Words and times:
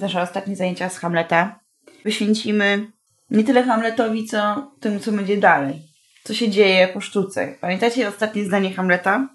nasze 0.00 0.22
ostatnie 0.22 0.56
zajęcia 0.56 0.88
z 0.88 0.98
Hamleta, 0.98 1.60
poświęcimy 2.02 2.86
nie 3.30 3.44
tyle 3.44 3.62
Hamletowi, 3.62 4.26
co 4.26 4.70
temu, 4.80 5.00
co 5.00 5.12
będzie 5.12 5.36
dalej. 5.36 5.82
Co 6.24 6.34
się 6.34 6.50
dzieje 6.50 6.88
po 6.88 7.00
sztuce. 7.00 7.54
Pamiętacie 7.60 8.08
ostatnie 8.08 8.44
zdanie 8.44 8.74
Hamleta? 8.74 9.28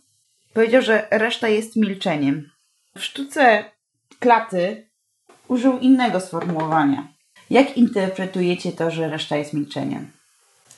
Powiedział, 0.53 0.81
że 0.81 1.07
reszta 1.11 1.47
jest 1.47 1.75
milczeniem. 1.75 2.49
W 2.97 3.03
sztuce 3.03 3.65
klaty 4.19 4.87
użył 5.47 5.79
innego 5.79 6.19
sformułowania. 6.19 7.07
Jak 7.49 7.77
interpretujecie 7.77 8.71
to, 8.71 8.91
że 8.91 9.09
reszta 9.09 9.37
jest 9.37 9.53
milczeniem? 9.53 10.11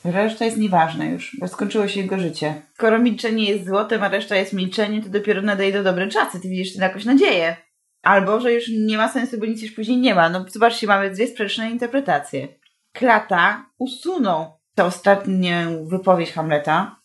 Reszta 0.04 0.44
jest 0.44 0.56
nieważna 0.56 1.04
już, 1.04 1.36
bo 1.40 1.48
skończyło 1.48 1.88
się 1.88 2.00
jego 2.00 2.18
życie. 2.18 2.62
Skoro 2.74 2.98
milczenie 2.98 3.44
jest 3.44 3.66
złotem, 3.66 4.02
a 4.02 4.08
reszta 4.08 4.36
jest 4.36 4.52
milczeniem, 4.52 5.02
to 5.02 5.08
dopiero 5.08 5.42
nadejdą 5.42 5.82
dobre 5.82 6.08
czasy. 6.08 6.40
Ty 6.40 6.48
widzisz 6.48 6.72
tym 6.72 6.82
jakąś 6.82 7.04
nadzieję. 7.04 7.56
Albo, 8.02 8.40
że 8.40 8.52
już 8.52 8.64
nie 8.68 8.96
ma 8.96 9.08
sensu, 9.08 9.38
bo 9.38 9.46
nic 9.46 9.62
już 9.62 9.72
później 9.72 9.98
nie 9.98 10.14
ma. 10.14 10.28
No 10.28 10.44
zobaczcie, 10.48 10.86
mamy 10.86 11.10
dwie 11.10 11.26
sprzeczne 11.26 11.70
interpretacje. 11.70 12.48
Klata 12.92 13.66
usunął 13.78 14.60
tę 14.74 14.84
ostatnią 14.84 15.84
wypowiedź 15.86 16.32
Hamleta 16.32 16.96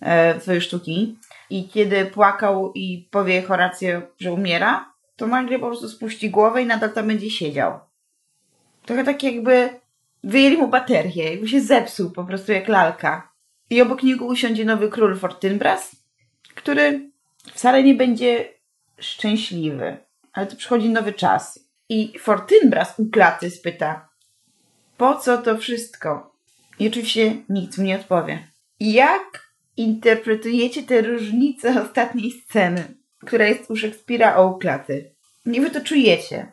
e, 0.00 0.40
swojej 0.40 0.60
sztuki 0.60 1.18
i 1.50 1.68
kiedy 1.68 2.06
płakał 2.06 2.72
i 2.74 3.08
powie 3.10 3.42
Horację, 3.42 4.02
że 4.20 4.32
umiera, 4.32 4.92
to 5.16 5.26
nagle 5.26 5.58
po 5.58 5.66
prostu 5.66 5.88
spuści 5.88 6.30
głowę 6.30 6.62
i 6.62 6.66
nadal 6.66 6.92
tam 6.92 7.06
będzie 7.06 7.30
siedział. 7.30 7.78
Trochę 8.86 9.04
tak 9.04 9.22
jakby 9.22 9.68
wyjęli 10.24 10.56
mu 10.56 10.68
baterię, 10.68 11.30
jakby 11.30 11.48
się 11.48 11.60
zepsuł 11.60 12.10
po 12.10 12.24
prostu 12.24 12.52
jak 12.52 12.68
lalka. 12.68 13.32
I 13.70 13.82
obok 13.82 14.02
niego 14.02 14.24
usiądzie 14.24 14.64
nowy 14.64 14.88
król 14.88 15.18
Fortinbras, 15.18 15.96
który 16.54 17.10
wcale 17.52 17.82
nie 17.82 17.94
będzie 17.94 18.48
szczęśliwy. 18.98 20.07
Ale 20.38 20.46
tu 20.46 20.56
przychodzi 20.56 20.88
nowy 20.88 21.12
czas. 21.12 21.58
I 21.88 22.18
Fortinbras 22.18 22.98
u 22.98 23.10
klaty 23.10 23.50
spyta, 23.50 24.08
po 24.96 25.14
co 25.14 25.38
to 25.38 25.58
wszystko? 25.58 26.34
I 26.78 26.88
oczywiście 26.88 27.36
nikt 27.48 27.78
mu 27.78 27.84
nie 27.84 27.96
odpowie. 27.96 28.48
Jak 28.80 29.52
interpretujecie 29.76 30.82
te 30.82 31.02
różnice 31.02 31.82
ostatniej 31.82 32.30
sceny, 32.30 32.84
która 33.26 33.46
jest 33.46 33.70
u 33.70 33.76
Szekspira 33.76 34.36
o 34.36 34.46
u 34.46 34.58
klaty? 34.58 35.10
Nie 35.46 35.60
wy 35.60 35.70
to 35.70 35.80
czujecie. 35.80 36.46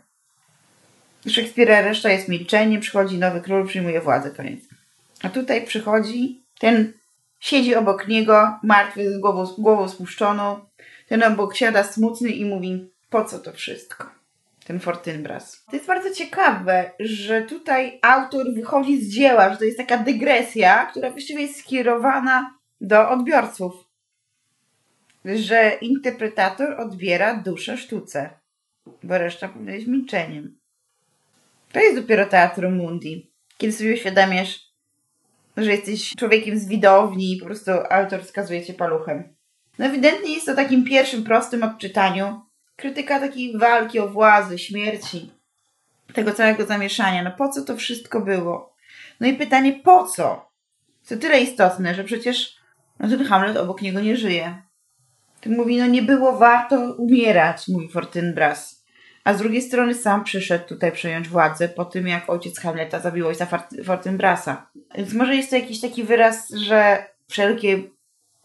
U 1.25 1.29
Szekspira 1.29 1.81
reszta 1.81 2.09
jest 2.09 2.27
milczenie, 2.27 2.79
przychodzi 2.79 3.17
nowy 3.17 3.41
król, 3.41 3.67
przyjmuje 3.67 4.01
władzę, 4.01 4.31
koniec. 4.31 4.59
A 5.21 5.29
tutaj 5.29 5.65
przychodzi, 5.65 6.43
ten 6.59 6.93
siedzi 7.39 7.75
obok 7.75 8.07
niego, 8.07 8.59
martwy, 8.63 9.13
z 9.13 9.17
głową, 9.17 9.45
głową 9.57 9.89
spuszczoną. 9.89 10.59
Ten 11.07 11.23
obok 11.23 11.55
siada 11.55 11.83
smutny 11.83 12.29
i 12.29 12.45
mówi, 12.45 12.94
po 13.09 13.25
co 13.25 13.39
to 13.39 13.51
wszystko? 13.53 14.09
Ten 14.65 14.79
Fortinbras. 14.79 15.65
To 15.65 15.75
jest 15.75 15.87
bardzo 15.87 16.13
ciekawe, 16.13 16.91
że 16.99 17.41
tutaj 17.41 17.99
autor 18.01 18.53
wychodzi 18.53 19.01
z 19.01 19.13
dzieła, 19.13 19.49
że 19.49 19.57
to 19.57 19.63
jest 19.63 19.77
taka 19.77 19.97
dygresja, 19.97 20.85
która 20.85 21.11
właściwie 21.11 21.41
jest 21.41 21.59
skierowana 21.59 22.57
do 22.81 23.09
odbiorców. 23.09 23.73
Że 25.25 25.77
interpretator 25.81 26.81
odbiera 26.81 27.35
duszę 27.35 27.77
sztuce, 27.77 28.29
bo 29.03 29.17
reszta 29.17 29.47
powinna 29.47 29.71
być 29.71 29.87
milczeniem. 29.87 30.57
To 31.71 31.79
jest 31.79 31.95
dopiero 31.95 32.25
teatrum 32.25 32.75
mundi. 32.75 33.31
Kiedy 33.57 33.73
sobie 33.73 33.93
uświadamiasz, 33.93 34.59
że 35.57 35.71
jesteś 35.71 36.13
człowiekiem 36.17 36.59
z 36.59 36.67
widowni 36.67 37.33
i 37.33 37.37
po 37.37 37.45
prostu 37.45 37.71
autor 37.89 38.23
wskazuje 38.23 38.65
cię 38.65 38.73
paluchem. 38.73 39.35
No 39.79 39.85
ewidentnie 39.85 40.33
jest 40.33 40.45
to 40.45 40.55
takim 40.55 40.85
pierwszym 40.85 41.23
prostym 41.23 41.63
odczytaniu. 41.63 42.41
Krytyka 42.75 43.19
takiej 43.19 43.57
walki 43.57 43.99
o 43.99 44.07
władzę, 44.07 44.57
śmierci, 44.57 45.31
tego 46.13 46.31
całego 46.31 46.65
zamieszania. 46.65 47.23
No 47.23 47.31
po 47.31 47.49
co 47.49 47.61
to 47.61 47.77
wszystko 47.77 48.21
było? 48.21 48.75
No 49.19 49.27
i 49.27 49.33
pytanie 49.33 49.73
po 49.73 50.07
co? 50.07 50.51
To 51.09 51.17
tyle 51.17 51.41
istotne, 51.41 51.95
że 51.95 52.03
przecież 52.03 52.55
no 52.99 53.09
ten 53.09 53.25
Hamlet 53.25 53.57
obok 53.57 53.81
niego 53.81 54.01
nie 54.01 54.17
żyje. 54.17 54.61
Ten 55.41 55.55
mówi, 55.55 55.77
no 55.77 55.87
nie 55.87 56.01
było 56.01 56.37
warto 56.37 56.93
umierać, 56.93 57.67
mówi 57.67 57.89
Fortinbras. 57.89 58.85
A 59.23 59.33
z 59.33 59.37
drugiej 59.37 59.61
strony 59.61 59.93
sam 59.93 60.23
przyszedł 60.23 60.67
tutaj 60.67 60.91
przejąć 60.91 61.29
władzę 61.29 61.69
po 61.69 61.85
tym, 61.85 62.07
jak 62.07 62.29
ojciec 62.29 62.59
Hamleta 62.59 62.99
zabił 62.99 63.27
ojca 63.27 63.47
Fortinbrasa. 63.83 64.69
Więc 64.97 65.13
może 65.13 65.35
jest 65.35 65.49
to 65.49 65.55
jakiś 65.55 65.81
taki 65.81 66.03
wyraz, 66.03 66.49
że 66.49 67.05
wszelkie 67.29 67.83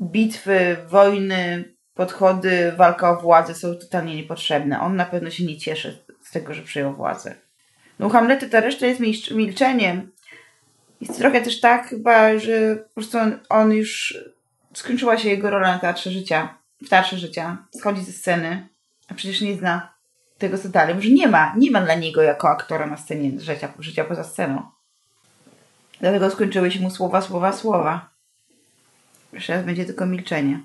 bitwy, 0.02 0.76
wojny, 0.88 1.74
podchody, 1.94 2.72
walka 2.76 3.10
o 3.10 3.20
władzę 3.20 3.54
są 3.54 3.74
totalnie 3.74 4.16
niepotrzebne. 4.16 4.80
On 4.80 4.96
na 4.96 5.04
pewno 5.04 5.30
się 5.30 5.44
nie 5.44 5.58
cieszy 5.58 6.04
z 6.22 6.30
tego, 6.30 6.54
że 6.54 6.62
przejął 6.62 6.94
władzę. 6.94 7.34
No 7.98 8.06
u 8.06 8.10
Hamlety 8.10 8.48
ta 8.48 8.60
reszta 8.60 8.86
jest 8.86 9.00
milczeniem. 9.30 10.10
Jest 11.00 11.18
trochę 11.18 11.40
też 11.40 11.60
tak 11.60 11.88
chyba, 11.88 12.38
że 12.38 12.76
po 12.76 12.94
prostu 12.94 13.18
on, 13.18 13.38
on 13.48 13.72
już 13.72 14.18
skończyła 14.74 15.18
się 15.18 15.28
jego 15.28 15.50
rola 15.50 15.72
na 15.72 15.78
teatrze 15.78 16.10
życia, 16.10 16.54
w 16.82 16.88
teatrze 16.88 17.18
życia. 17.18 17.56
Schodzi 17.78 18.04
ze 18.04 18.12
sceny, 18.12 18.68
a 19.08 19.14
przecież 19.14 19.40
nie 19.40 19.56
zna 19.56 19.94
tego, 20.38 20.58
co 20.58 20.68
dalej. 20.68 20.94
Może 20.94 21.10
nie 21.10 21.28
ma, 21.28 21.54
nie 21.56 21.70
ma 21.70 21.80
dla 21.80 21.94
niego 21.94 22.22
jako 22.22 22.48
aktora 22.48 22.86
na 22.86 22.96
scenie 22.96 23.40
życia, 23.40 23.72
życia 23.78 24.04
poza 24.04 24.24
sceną. 24.24 24.62
Dlatego 26.00 26.30
skończyły 26.30 26.70
się 26.70 26.80
mu 26.80 26.90
słowa, 26.90 27.20
słowa, 27.20 27.52
słowa. 27.52 28.10
Jeszcze 29.32 29.52
raz 29.54 29.64
będzie 29.64 29.84
tylko 29.84 30.06
milczenie. 30.06 30.60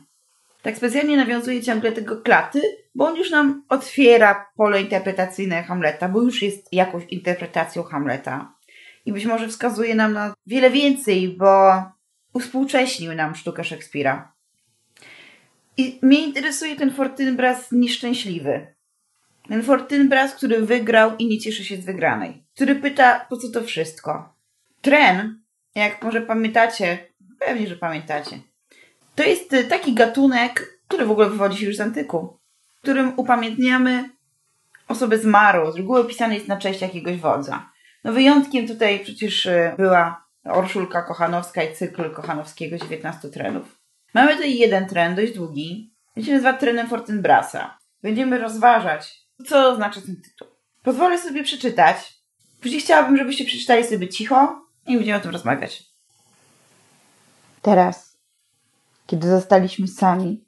Tak 0.65 0.77
specjalnie 0.77 1.17
nawiązuje 1.17 1.63
ciągle 1.63 1.91
tego 1.91 2.21
klaty, 2.21 2.61
bo 2.95 3.07
on 3.07 3.15
już 3.15 3.31
nam 3.31 3.63
otwiera 3.69 4.51
pole 4.57 4.81
interpretacyjne 4.81 5.63
Hamleta, 5.63 6.09
bo 6.09 6.21
już 6.21 6.41
jest 6.41 6.73
jakąś 6.73 7.03
interpretacją 7.09 7.83
Hamleta. 7.83 8.53
I 9.05 9.13
być 9.13 9.25
może 9.25 9.47
wskazuje 9.47 9.95
nam 9.95 10.13
na 10.13 10.33
wiele 10.47 10.69
więcej, 10.69 11.29
bo 11.29 11.83
uspółcześnił 12.33 13.13
nam 13.13 13.35
sztukę 13.35 13.63
Szekspira. 13.63 14.33
I 15.77 15.99
mnie 16.01 16.23
interesuje 16.23 16.75
ten 16.75 16.91
Fortinbras 16.91 17.71
nieszczęśliwy. 17.71 18.67
Ten 19.49 19.63
Fortinbras, 19.63 20.35
który 20.35 20.65
wygrał 20.65 21.17
i 21.17 21.27
nie 21.27 21.39
cieszy 21.39 21.65
się 21.65 21.77
z 21.77 21.85
wygranej. 21.85 22.43
Który 22.55 22.75
pyta, 22.75 23.25
po 23.29 23.37
co 23.37 23.51
to 23.51 23.63
wszystko. 23.63 24.33
Tren, 24.81 25.41
jak 25.75 26.03
może 26.03 26.21
pamiętacie, 26.21 26.97
pewnie, 27.39 27.67
że 27.67 27.75
pamiętacie, 27.75 28.39
to 29.15 29.23
jest 29.23 29.55
taki 29.69 29.93
gatunek, 29.93 30.79
który 30.87 31.05
w 31.05 31.11
ogóle 31.11 31.29
wywodzi 31.29 31.57
się 31.57 31.65
już 31.65 31.75
z 31.75 31.81
antyku, 31.81 32.39
w 32.77 32.81
którym 32.81 33.13
upamiętniamy 33.19 34.09
osobę 34.87 35.17
zmarłą. 35.17 35.71
Z 35.71 35.75
reguły 35.75 35.99
opisany 35.99 36.35
jest 36.35 36.47
na 36.47 36.57
cześć 36.57 36.81
jakiegoś 36.81 37.17
wodza. 37.17 37.69
No 38.03 38.13
wyjątkiem 38.13 38.67
tutaj 38.67 38.99
przecież 38.99 39.47
była 39.77 40.25
Orszulka 40.43 41.01
Kochanowska 41.01 41.63
i 41.63 41.75
cykl 41.75 42.11
Kochanowskiego 42.11 42.77
19 42.77 43.29
trenów. 43.29 43.79
Mamy 44.13 44.33
tutaj 44.33 44.57
jeden 44.57 44.87
tren, 44.87 45.15
dość 45.15 45.33
długi. 45.33 45.93
Się 46.23 46.31
nazywa 46.31 46.53
trenem 46.53 46.87
Fortinbrasa. 46.87 47.77
Będziemy 48.03 48.37
rozważać, 48.37 49.21
co 49.47 49.75
znaczy 49.75 50.01
ten 50.01 50.21
tytuł. 50.21 50.47
Pozwolę 50.83 51.17
sobie 51.17 51.43
przeczytać. 51.43 52.13
Później 52.61 52.81
chciałabym, 52.81 53.17
żebyście 53.17 53.45
przeczytali 53.45 53.83
sobie 53.83 54.09
cicho 54.09 54.65
i 54.87 54.95
będziemy 54.95 55.17
o 55.17 55.21
tym 55.21 55.31
rozmawiać. 55.31 55.83
Teraz, 57.61 58.14
kiedy 59.05 59.29
zostaliśmy 59.29 59.87
sami, 59.87 60.45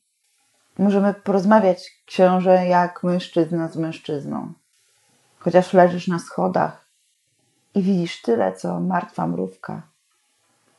możemy 0.79 1.13
porozmawiać, 1.13 2.01
książę, 2.05 2.67
jak 2.67 3.03
mężczyzna 3.03 3.67
z 3.67 3.75
mężczyzną. 3.75 4.53
Chociaż 5.39 5.73
leżysz 5.73 6.07
na 6.07 6.19
schodach 6.19 6.87
i 7.75 7.81
widzisz 7.81 8.21
tyle, 8.21 8.53
co 8.53 8.79
martwa 8.79 9.27
mrówka. 9.27 9.81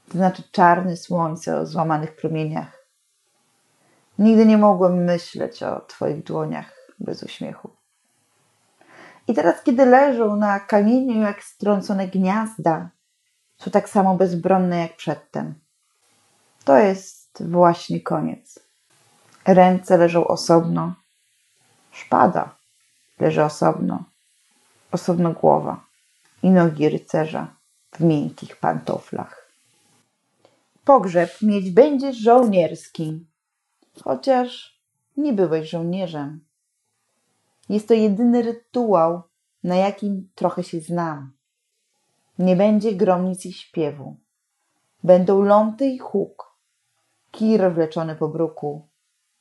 To 0.08 0.12
znaczy 0.12 0.42
czarne 0.52 0.96
słońce 0.96 1.56
o 1.56 1.66
złamanych 1.66 2.16
promieniach. 2.16 2.84
Nigdy 4.18 4.46
nie 4.46 4.58
mogłem 4.58 5.04
myśleć 5.04 5.62
o 5.62 5.80
Twoich 5.80 6.24
dłoniach 6.24 6.72
bez 6.98 7.22
uśmiechu. 7.22 7.70
I 9.28 9.34
teraz, 9.34 9.62
kiedy 9.62 9.86
leżą 9.86 10.36
na 10.36 10.60
kamieniu 10.60 11.22
jak 11.22 11.42
strącone 11.42 12.08
gniazda, 12.08 12.90
są 13.58 13.70
tak 13.70 13.88
samo 13.88 14.14
bezbronne 14.14 14.78
jak 14.78 14.96
przedtem. 14.96 15.54
To 16.64 16.78
jest 16.78 17.17
właśnie 17.40 18.00
koniec. 18.00 18.58
Ręce 19.46 19.96
leżą 19.96 20.26
osobno, 20.26 20.94
szpada 21.92 22.58
leży 23.20 23.44
osobno, 23.44 24.04
osobno 24.92 25.32
głowa 25.32 25.84
i 26.42 26.50
nogi 26.50 26.88
rycerza 26.88 27.54
w 27.92 28.00
miękkich 28.00 28.56
pantoflach. 28.56 29.52
Pogrzeb 30.84 31.42
mieć 31.42 31.70
będziesz 31.70 32.16
żołnierski, 32.16 33.26
chociaż 34.04 34.80
nie 35.16 35.32
byłeś 35.32 35.70
żołnierzem. 35.70 36.40
Jest 37.68 37.88
to 37.88 37.94
jedyny 37.94 38.42
rytuał, 38.42 39.22
na 39.64 39.76
jakim 39.76 40.28
trochę 40.34 40.64
się 40.64 40.80
znam. 40.80 41.32
Nie 42.38 42.56
będzie 42.56 42.92
gromnic 42.92 43.46
i 43.46 43.52
śpiewu. 43.52 44.16
Będą 45.04 45.42
ląty 45.42 45.86
i 45.86 45.98
huk, 45.98 46.47
kir 47.38 47.72
wleczony 47.72 48.16
po 48.16 48.28
bruku, 48.28 48.88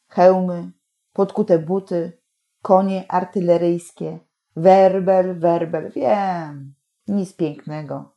hełmy, 0.10 0.72
podkute 1.14 1.60
buty, 1.60 2.22
konie 2.62 3.06
artyleryjskie, 3.12 4.20
Werbel, 4.56 5.40
werbel, 5.40 5.92
wiem, 5.92 6.74
nic 7.08 7.36
pięknego. 7.36 8.16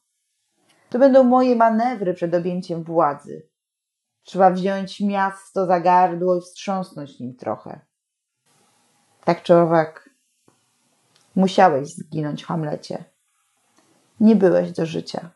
To 0.90 0.98
będą 0.98 1.24
moje 1.24 1.56
manewry 1.56 2.14
przed 2.14 2.34
objęciem 2.34 2.84
władzy. 2.84 3.48
Trzeba 4.22 4.50
wziąć 4.50 5.00
miasto 5.00 5.66
za 5.66 5.80
gardło 5.80 6.36
i 6.36 6.40
wstrząsnąć 6.40 7.20
nim 7.20 7.36
trochę. 7.36 7.80
Tak 9.24 9.42
czy 9.42 9.54
owak, 9.54 10.10
musiałeś 11.36 11.88
zginąć, 11.88 12.44
Hamlecie. 12.44 13.04
Nie 14.20 14.36
byłeś 14.36 14.72
do 14.72 14.86
życia. 14.86 15.30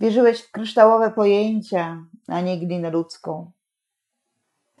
Wierzyłeś 0.00 0.42
w 0.42 0.50
kryształowe 0.50 1.10
pojęcia, 1.10 2.04
a 2.26 2.40
nie 2.40 2.58
glinę 2.58 2.90
ludzką. 2.90 3.50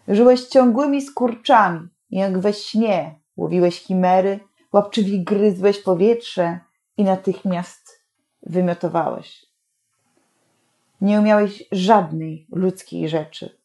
Żyłeś 0.08 0.44
ciągłymi 0.44 1.02
skurczami, 1.02 1.88
jak 2.10 2.38
we 2.38 2.52
śnie 2.52 3.18
łowiłeś 3.36 3.80
chimery, 3.80 4.40
łapczywie 4.72 5.24
gryzłeś 5.24 5.82
powietrze 5.82 6.60
i 6.96 7.04
natychmiast 7.04 8.02
wymiotowałeś. 8.42 9.46
Nie 11.00 11.20
umiałeś 11.20 11.64
żadnej 11.72 12.46
ludzkiej 12.50 13.08
rzeczy. 13.08 13.58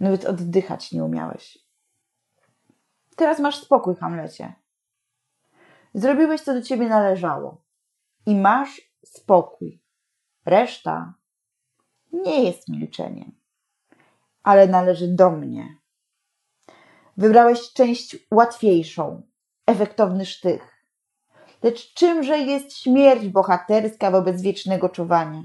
Nawet 0.00 0.24
oddychać 0.24 0.92
nie 0.92 1.04
umiałeś. 1.04 1.58
Teraz 3.16 3.40
masz 3.40 3.56
spokój, 3.56 3.96
Hamlecie. 3.96 4.54
Zrobiłeś, 5.94 6.40
co 6.40 6.54
do 6.54 6.62
ciebie 6.62 6.88
należało. 6.88 7.62
I 8.26 8.34
masz 8.34 8.80
spokój. 9.04 9.80
Reszta 10.44 11.14
nie 12.12 12.44
jest 12.44 12.68
milczeniem, 12.68 13.32
ale 14.42 14.68
należy 14.68 15.08
do 15.08 15.30
mnie. 15.30 15.76
Wybrałeś 17.16 17.72
część 17.72 18.16
łatwiejszą, 18.30 19.22
efektowny 19.66 20.26
sztych. 20.26 20.84
Lecz 21.62 21.94
czymże 21.94 22.38
jest 22.38 22.76
śmierć 22.76 23.28
bohaterska 23.28 24.10
wobec 24.10 24.42
wiecznego 24.42 24.88
czuwania? 24.88 25.42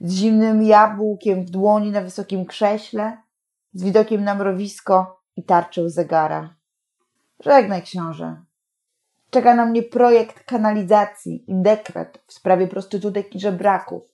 Z 0.00 0.14
zimnym 0.14 0.62
jabłkiem 0.62 1.44
w 1.44 1.50
dłoni 1.50 1.90
na 1.90 2.00
wysokim 2.00 2.46
krześle, 2.46 3.16
z 3.72 3.84
widokiem 3.84 4.24
na 4.24 4.34
mrowisko 4.34 5.22
i 5.36 5.44
tarczę 5.44 5.90
zegara. 5.90 6.54
Żegnaj, 7.40 7.82
książę. 7.82 8.44
Czeka 9.30 9.54
na 9.54 9.66
mnie 9.66 9.82
projekt 9.82 10.44
kanalizacji 10.44 11.50
i 11.50 11.62
dekret 11.62 12.22
w 12.26 12.32
sprawie 12.32 12.68
prostytutek 12.68 13.34
i 13.34 13.40
żebraków. 13.40 14.09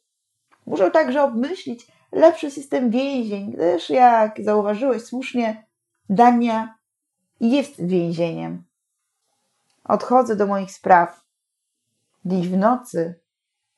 Muszę 0.67 0.91
także 0.91 1.23
obmyślić 1.23 1.87
lepszy 2.13 2.51
system 2.51 2.91
więzień, 2.91 3.53
gdyż, 3.53 3.91
jak 3.91 4.41
zauważyłeś 4.45 5.03
słusznie, 5.03 5.67
Dania 6.09 6.75
jest 7.41 7.87
więzieniem. 7.87 8.65
Odchodzę 9.85 10.37
do 10.37 10.47
moich 10.47 10.73
spraw. 10.73 11.25
Dziś 12.25 12.49
w 12.49 12.57
nocy 12.57 13.21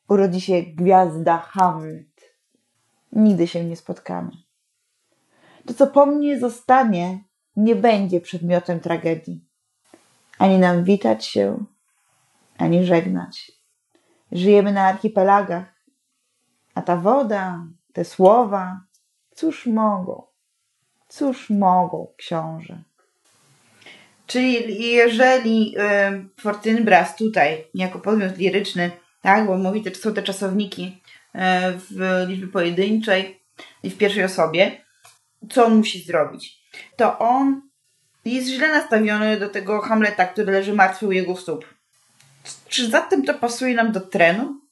urodzi 0.08 0.40
się 0.40 0.62
gwiazda 0.62 1.38
Hamlet. 1.38 2.34
Nigdy 3.12 3.46
się 3.46 3.64
nie 3.64 3.76
spotkamy. 3.76 4.30
To, 5.66 5.74
co 5.74 5.86
po 5.86 6.06
mnie 6.06 6.40
zostanie, 6.40 7.24
nie 7.56 7.76
będzie 7.76 8.20
przedmiotem 8.20 8.80
tragedii. 8.80 9.44
Ani 10.38 10.58
nam 10.58 10.84
witać 10.84 11.26
się, 11.26 11.64
ani 12.58 12.84
żegnać. 12.84 13.52
Żyjemy 14.32 14.72
na 14.72 14.86
archipelagach, 14.86 15.77
a 16.78 16.82
ta 16.82 16.96
woda, 16.96 17.66
te 17.92 18.04
słowa, 18.04 18.80
cóż 19.34 19.66
mogą, 19.66 20.22
cóż 21.08 21.50
mogą, 21.50 22.14
książę. 22.16 22.82
Czyli 24.26 24.82
jeżeli 24.92 25.74
y, 25.78 26.40
Fortynbras 26.40 27.16
tutaj, 27.16 27.64
jako 27.74 27.98
podmiot 27.98 28.38
liryczny, 28.38 28.90
tak, 29.22 29.46
bo 29.46 29.58
mówi, 29.58 29.84
że 29.84 29.94
są 29.94 30.14
te 30.14 30.22
czasowniki 30.22 31.02
y, 31.34 31.38
w 31.90 32.24
liczbie 32.28 32.46
pojedynczej 32.46 33.40
i 33.82 33.90
w 33.90 33.98
pierwszej 33.98 34.24
osobie, 34.24 34.84
co 35.50 35.66
on 35.66 35.76
musi 35.76 36.02
zrobić? 36.02 36.58
To 36.96 37.18
on 37.18 37.62
jest 38.24 38.48
źle 38.48 38.68
nastawiony 38.68 39.40
do 39.40 39.48
tego 39.48 39.80
Hamleta, 39.80 40.26
który 40.26 40.52
leży 40.52 40.72
martwy 40.72 41.06
u 41.06 41.12
jego 41.12 41.36
stóp. 41.36 41.64
Czy 42.68 42.90
zatem 42.90 43.24
to 43.24 43.34
pasuje 43.34 43.74
nam 43.74 43.92
do 43.92 44.00
trenu? 44.00 44.67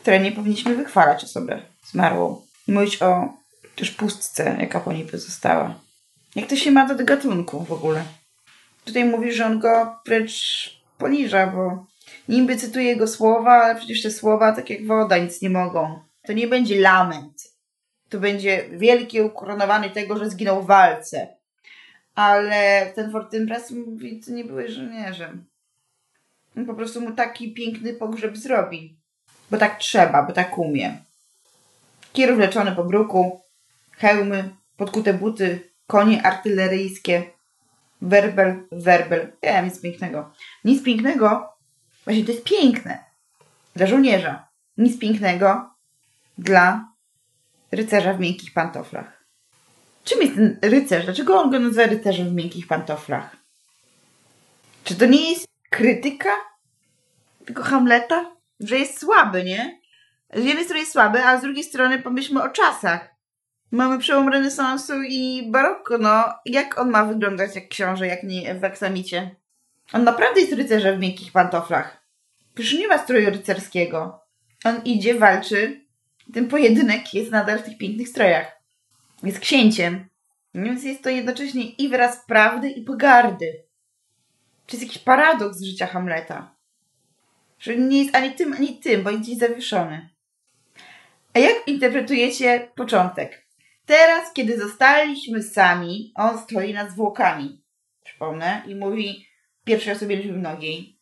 W 0.00 0.04
trenie 0.04 0.32
powinniśmy 0.32 0.76
wychwalać 0.76 1.24
osobę 1.24 1.62
zmarłą. 1.84 2.42
Mówić 2.68 3.02
o 3.02 3.28
też 3.76 3.90
pustce, 3.90 4.56
jaka 4.60 4.80
po 4.80 4.92
niej 4.92 5.04
pozostała. 5.04 5.80
Jak 6.36 6.48
to 6.48 6.56
się 6.56 6.70
ma 6.70 6.94
do 6.94 7.04
gatunku 7.04 7.64
w 7.64 7.72
ogóle? 7.72 8.04
Tutaj 8.84 9.04
mówi, 9.04 9.32
że 9.32 9.46
on 9.46 9.58
go 9.58 9.96
precz 10.04 10.70
poniża, 10.98 11.46
bo 11.46 11.86
niby 12.28 12.56
cytuje 12.56 12.86
jego 12.86 13.08
słowa, 13.08 13.52
ale 13.52 13.76
przecież 13.76 14.02
te 14.02 14.10
słowa, 14.10 14.52
tak 14.52 14.70
jak 14.70 14.86
woda, 14.86 15.18
nic 15.18 15.42
nie 15.42 15.50
mogą. 15.50 15.98
To 16.26 16.32
nie 16.32 16.48
będzie 16.48 16.80
lament. 16.80 17.42
To 18.08 18.18
będzie 18.18 18.64
wielkie 18.72 19.24
ukoronowanie 19.24 19.90
tego, 19.90 20.18
że 20.18 20.30
zginął 20.30 20.62
w 20.62 20.66
walce. 20.66 21.28
Ale 22.14 22.92
ten 22.94 23.10
Fortinbras 23.12 23.70
mówi, 23.70 24.20
to 24.20 24.32
nie 24.32 24.44
byłeś 24.44 24.70
żołnierzem. 24.70 25.44
On 26.56 26.66
po 26.66 26.74
prostu 26.74 27.00
mu 27.00 27.12
taki 27.12 27.54
piękny 27.54 27.94
pogrzeb 27.94 28.36
zrobi. 28.36 28.97
Bo 29.50 29.58
tak 29.58 29.78
trzeba, 29.78 30.22
bo 30.22 30.32
tak 30.32 30.58
umie. 30.58 30.96
Kir 32.12 32.36
wleczony 32.36 32.72
po 32.72 32.84
bruku, 32.84 33.40
hełmy, 33.90 34.50
podkute 34.76 35.14
buty, 35.14 35.70
konie 35.86 36.22
artyleryjskie, 36.22 37.22
werbel, 38.02 38.68
werbel. 38.72 39.32
Ja 39.42 39.60
nic 39.60 39.80
pięknego. 39.80 40.32
Nic 40.64 40.82
pięknego, 40.82 41.52
właśnie 42.04 42.24
to 42.24 42.32
jest 42.32 42.44
piękne 42.44 43.04
dla 43.76 43.86
żołnierza. 43.86 44.48
Nic 44.78 44.98
pięknego 44.98 45.70
dla 46.38 46.88
rycerza 47.72 48.14
w 48.14 48.20
miękkich 48.20 48.52
pantoflach. 48.52 49.24
Czym 50.04 50.20
jest 50.20 50.34
ten 50.34 50.58
rycerz? 50.62 51.04
Dlaczego 51.04 51.40
on 51.40 51.50
go 51.50 51.58
nazywa 51.58 51.86
rycerzem 51.86 52.28
w 52.28 52.34
miękkich 52.34 52.66
pantoflach? 52.66 53.36
Czy 54.84 54.94
to 54.94 55.06
nie 55.06 55.30
jest 55.30 55.46
krytyka 55.70 56.30
tego 57.46 57.62
Hamleta? 57.62 58.37
Że 58.60 58.78
jest 58.78 59.00
słaby, 59.00 59.44
nie? 59.44 59.80
Z 60.34 60.44
jednej 60.44 60.64
strony 60.64 60.80
jest 60.80 60.92
słaby, 60.92 61.24
a 61.24 61.38
z 61.38 61.42
drugiej 61.42 61.64
strony 61.64 62.02
pomyślmy 62.02 62.42
o 62.42 62.48
czasach. 62.48 63.14
Mamy 63.70 63.98
przełom 63.98 64.28
renesansu 64.28 65.02
i 65.02 65.50
barokko, 65.50 65.98
no. 65.98 66.24
Jak 66.46 66.78
on 66.78 66.90
ma 66.90 67.04
wyglądać 67.04 67.54
jak 67.54 67.68
książę, 67.68 68.06
jak 68.06 68.22
nie 68.22 68.54
w 68.54 68.64
aksamicie? 68.64 69.36
On 69.92 70.04
naprawdę 70.04 70.40
jest 70.40 70.52
rycerzem 70.52 70.96
w 70.96 71.00
miękkich 71.00 71.32
pantoflach. 71.32 72.04
Przecież 72.54 72.78
nie 72.78 72.88
ma 72.88 72.98
stroju 72.98 73.30
rycerskiego. 73.30 74.20
On 74.64 74.82
idzie, 74.84 75.14
walczy. 75.14 75.86
Ten 76.34 76.48
pojedynek 76.48 77.14
jest 77.14 77.30
nadal 77.30 77.58
w 77.58 77.62
tych 77.62 77.78
pięknych 77.78 78.08
strojach. 78.08 78.60
Jest 79.22 79.40
księciem. 79.40 80.08
Więc 80.54 80.84
jest 80.84 81.02
to 81.02 81.10
jednocześnie 81.10 81.70
i 81.70 81.88
wyraz 81.88 82.26
prawdy 82.26 82.70
i 82.70 82.84
pogardy. 82.84 83.64
Czy 84.66 84.76
jest 84.76 84.88
jakiś 84.88 85.02
paradoks 85.02 85.62
życia 85.62 85.86
Hamleta? 85.86 86.57
Że 87.58 87.76
nie 87.76 88.02
jest 88.02 88.16
ani 88.16 88.30
tym, 88.30 88.52
ani 88.52 88.78
tym, 88.78 89.02
bo 89.02 89.10
jest 89.10 89.22
gdzieś 89.22 89.38
zawieszony. 89.38 90.08
A 91.34 91.38
jak 91.38 91.68
interpretujecie 91.68 92.68
początek? 92.74 93.46
Teraz, 93.86 94.32
kiedy 94.32 94.58
zostaliśmy 94.58 95.42
sami, 95.42 96.12
on 96.14 96.38
stoi 96.38 96.74
nad 96.74 96.90
zwłokami. 96.90 97.62
Przypomnę 98.04 98.62
i 98.66 98.74
mówi 98.74 99.26
pierwszej 99.64 99.92
osobie 99.92 100.16
liczby 100.16 100.32
mnogiej. 100.32 100.98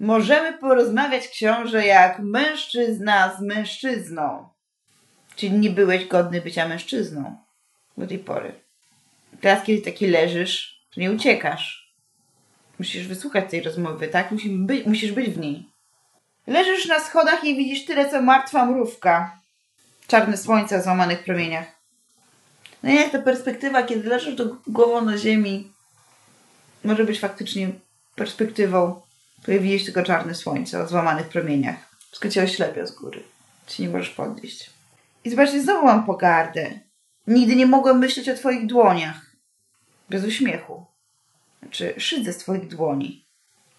Możemy 0.00 0.58
porozmawiać, 0.58 1.28
książę, 1.28 1.86
jak 1.86 2.18
mężczyzna 2.18 3.36
z 3.38 3.40
mężczyzną. 3.40 4.48
Czyli 5.36 5.52
nie 5.52 5.70
byłeś 5.70 6.06
godny 6.06 6.40
bycia 6.40 6.68
mężczyzną 6.68 7.36
do 7.96 8.06
tej 8.06 8.18
pory. 8.18 8.52
Teraz, 9.40 9.64
kiedy 9.64 9.82
taki 9.82 10.06
leżysz, 10.06 10.86
to 10.94 11.00
nie 11.00 11.12
uciekasz. 11.12 11.87
Musisz 12.78 13.08
wysłuchać 13.08 13.50
tej 13.50 13.62
rozmowy, 13.62 14.08
tak? 14.08 14.30
Musisz 14.30 14.52
być, 14.52 14.86
musisz 14.86 15.12
być 15.12 15.30
w 15.30 15.38
niej. 15.38 15.68
Leżysz 16.46 16.86
na 16.86 17.00
schodach 17.00 17.44
i 17.44 17.56
widzisz 17.56 17.84
tyle, 17.84 18.10
co 18.10 18.22
martwa 18.22 18.66
mrówka. 18.66 19.38
Czarne 20.06 20.36
słońce 20.36 20.78
o 20.78 20.82
złamanych 20.82 21.24
promieniach. 21.24 21.66
No 22.82 22.90
jak 22.90 23.12
ta 23.12 23.18
perspektywa, 23.18 23.82
kiedy 23.82 24.08
leżysz 24.08 24.34
do 24.34 24.56
głową 24.66 25.04
na 25.04 25.18
ziemi, 25.18 25.72
może 26.84 27.04
być 27.04 27.20
faktycznie 27.20 27.70
perspektywą, 28.14 29.00
której 29.42 29.60
widzisz 29.60 29.84
tylko 29.84 30.02
czarne 30.02 30.34
słońce 30.34 30.82
o 30.82 30.88
złamanych 30.88 31.28
promieniach. 31.28 31.76
Wszystko 32.06 32.28
cię 32.28 32.42
oślepia 32.42 32.86
z 32.86 32.92
góry. 32.92 33.22
Ci 33.66 33.82
nie 33.82 33.88
możesz 33.88 34.10
podnieść. 34.10 34.70
I 35.24 35.30
zobaczcie, 35.30 35.62
znowu 35.62 35.86
mam 35.86 36.06
pogardę. 36.06 36.70
Nigdy 37.26 37.56
nie 37.56 37.66
mogłem 37.66 37.98
myśleć 37.98 38.28
o 38.28 38.34
twoich 38.34 38.66
dłoniach. 38.66 39.20
Bez 40.10 40.24
uśmiechu. 40.24 40.87
Znaczy, 41.62 41.94
szydzę 41.96 42.32
z 42.32 42.38
twoich 42.38 42.68
dłoni. 42.68 43.28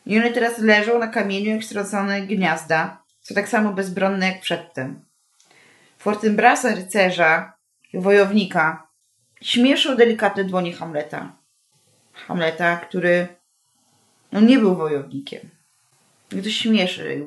I 0.05 0.17
one 0.17 0.31
teraz 0.31 0.57
leżą 0.57 0.99
na 0.99 1.07
kamieniu 1.07 1.51
jak 1.51 1.63
stracone 1.63 2.21
gniazda. 2.21 3.03
Są 3.21 3.35
tak 3.35 3.49
samo 3.49 3.73
bezbronne 3.73 4.27
jak 4.27 4.41
przedtem. 4.41 5.05
Fortinbrasa 5.97 6.75
rycerza 6.75 7.53
i 7.93 7.99
wojownika 7.99 8.87
śmieszą 9.41 9.95
delikatne 9.95 10.43
dłonie 10.43 10.73
Hamleta. 10.73 11.35
Hamleta, 12.13 12.77
który 12.77 13.27
On 14.31 14.45
nie 14.45 14.59
był 14.59 14.75
wojownikiem. 14.75 15.49
Mnie 16.31 16.41
to 16.41 16.49
śmieszy. 16.49 17.25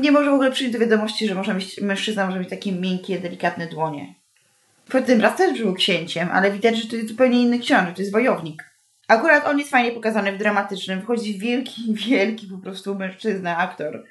Nie 0.00 0.12
może 0.12 0.30
w 0.30 0.34
ogóle 0.34 0.50
przyjść 0.50 0.72
do 0.72 0.78
wiadomości, 0.78 1.28
że 1.28 1.34
może 1.34 1.54
mieć, 1.54 1.80
mężczyzna 1.80 2.26
może 2.26 2.40
mieć 2.40 2.50
takie 2.50 2.72
miękkie, 2.72 3.18
delikatne 3.18 3.66
dłonie. 3.66 4.14
Fortinbras 4.88 5.36
też 5.36 5.62
był 5.62 5.74
księciem, 5.74 6.28
ale 6.32 6.50
widać, 6.50 6.76
że 6.76 6.88
to 6.88 6.96
jest 6.96 7.08
zupełnie 7.08 7.42
inny 7.42 7.58
książę, 7.58 7.92
to 7.92 8.02
jest 8.02 8.12
wojownik. 8.12 8.73
Akurat 9.08 9.46
on 9.46 9.58
jest 9.58 9.70
fajnie 9.70 9.92
pokazany 9.92 10.32
w 10.32 10.38
dramatycznym. 10.38 11.02
Wchodzi 11.02 11.38
wielki, 11.38 11.94
wielki 12.08 12.46
po 12.46 12.58
prostu 12.58 12.94
mężczyzna, 12.94 13.56
aktor. 13.56 14.04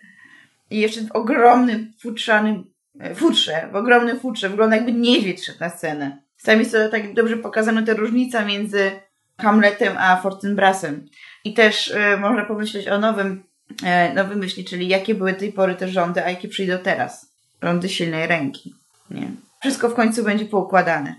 I 0.69 0.79
jeszcze 0.79 1.01
w 1.01 1.11
ogromnym, 1.11 1.93
futrzanym 1.99 2.63
e, 2.99 3.15
futrze, 3.15 3.69
w 3.71 3.75
ogromnym 3.75 4.19
futrze. 4.19 4.49
Wygląda 4.49 4.75
jakby 4.75 4.93
niedźwiedź 4.93 5.45
szedł 5.45 5.59
na 5.59 5.69
scenę. 5.69 6.17
Tam 6.43 6.59
jest 6.59 6.71
to 6.71 6.89
tak 6.89 7.13
dobrze 7.13 7.37
pokazana 7.37 7.81
ta 7.81 7.93
różnica 7.93 8.45
między 8.45 8.91
Hamletem 9.37 9.97
a 9.97 10.17
Fortinbrasem. 10.17 11.07
I 11.43 11.53
też 11.53 11.87
y, 11.87 12.17
można 12.17 12.45
pomyśleć 12.45 12.87
o 12.87 12.99
nowym, 12.99 13.43
y, 14.11 14.13
nowym 14.13 14.39
myśli, 14.39 14.65
czyli 14.65 14.87
jakie 14.87 15.15
były 15.15 15.33
tej 15.33 15.51
pory 15.53 15.75
te 15.75 15.87
rządy, 15.87 16.25
a 16.25 16.29
jakie 16.29 16.47
przyjdą 16.47 16.77
teraz. 16.77 17.33
Rządy 17.61 17.89
silnej 17.89 18.27
ręki. 18.27 18.75
Nie. 19.11 19.27
Wszystko 19.61 19.89
w 19.89 19.93
końcu 19.93 20.23
będzie 20.23 20.45
poukładane. 20.45 21.15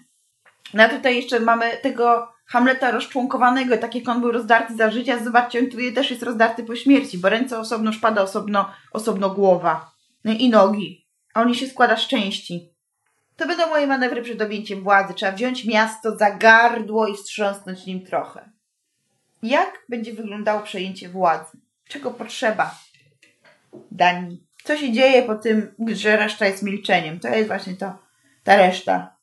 No 0.75 0.83
a 0.83 0.88
tutaj 0.88 1.16
jeszcze 1.16 1.40
mamy 1.40 1.71
tego 1.83 2.34
Hamleta 2.46 2.90
rozczłonkowanego, 2.90 3.78
tak 3.78 3.94
jak 3.94 4.08
on 4.08 4.20
był 4.20 4.32
rozdarty 4.32 4.76
za 4.76 4.90
życia, 4.90 5.24
zobaczcie, 5.24 5.58
on 5.58 5.66
tutaj 5.66 5.92
też 5.92 6.10
jest 6.10 6.22
rozdarty 6.22 6.64
po 6.64 6.76
śmierci, 6.76 7.18
bo 7.18 7.28
ręce 7.28 7.58
osobno, 7.58 7.92
szpada 7.92 8.22
osobno, 8.22 8.70
osobno 8.92 9.30
głowa 9.30 9.94
no 10.24 10.32
i 10.32 10.50
nogi. 10.50 11.06
A 11.34 11.42
on 11.42 11.54
się 11.54 11.66
składa 11.66 11.96
z 11.96 12.06
części. 12.06 12.74
To 13.36 13.46
będą 13.46 13.68
moje 13.68 13.86
manewry 13.86 14.22
przed 14.22 14.42
objęciem 14.42 14.82
władzy. 14.82 15.14
Trzeba 15.14 15.32
wziąć 15.32 15.64
miasto 15.64 16.16
za 16.16 16.30
gardło 16.30 17.06
i 17.06 17.14
wstrząsnąć 17.14 17.86
nim 17.86 18.06
trochę. 18.06 18.50
Jak 19.42 19.84
będzie 19.88 20.12
wyglądało 20.12 20.62
przejęcie 20.62 21.08
władzy? 21.08 21.58
Czego 21.88 22.10
potrzeba 22.10 22.78
Danii? 23.90 24.46
Co 24.64 24.76
się 24.76 24.92
dzieje 24.92 25.22
po 25.22 25.34
tym, 25.34 25.74
że 25.92 26.16
reszta 26.16 26.46
jest 26.46 26.62
milczeniem? 26.62 27.20
To 27.20 27.28
jest 27.28 27.48
właśnie 27.48 27.76
to, 27.76 27.98
ta 28.44 28.56
reszta. 28.56 29.13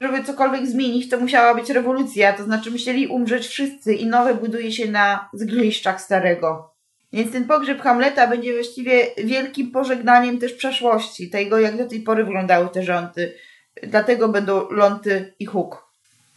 Żeby 0.00 0.24
cokolwiek 0.24 0.66
zmienić, 0.66 1.10
to 1.10 1.20
musiała 1.20 1.54
być 1.54 1.70
rewolucja, 1.70 2.32
to 2.32 2.44
znaczy 2.44 2.70
musieli 2.70 3.06
umrzeć 3.06 3.46
wszyscy 3.46 3.94
i 3.94 4.06
nowe 4.06 4.34
buduje 4.34 4.72
się 4.72 4.90
na 4.90 5.28
zgliszczach 5.32 6.00
starego. 6.00 6.74
Więc 7.12 7.32
ten 7.32 7.44
pogrzeb 7.44 7.80
Hamleta 7.82 8.26
będzie 8.26 8.54
właściwie 8.54 9.06
wielkim 9.24 9.70
pożegnaniem 9.70 10.38
też 10.38 10.52
przeszłości, 10.52 11.30
tego 11.30 11.58
jak 11.58 11.76
do 11.76 11.86
tej 11.86 12.00
pory 12.00 12.24
wyglądały 12.24 12.68
te 12.68 12.82
rządy. 12.82 13.34
Dlatego 13.82 14.28
będą 14.28 14.70
ląty 14.70 15.34
i 15.38 15.46
huk. 15.46 15.88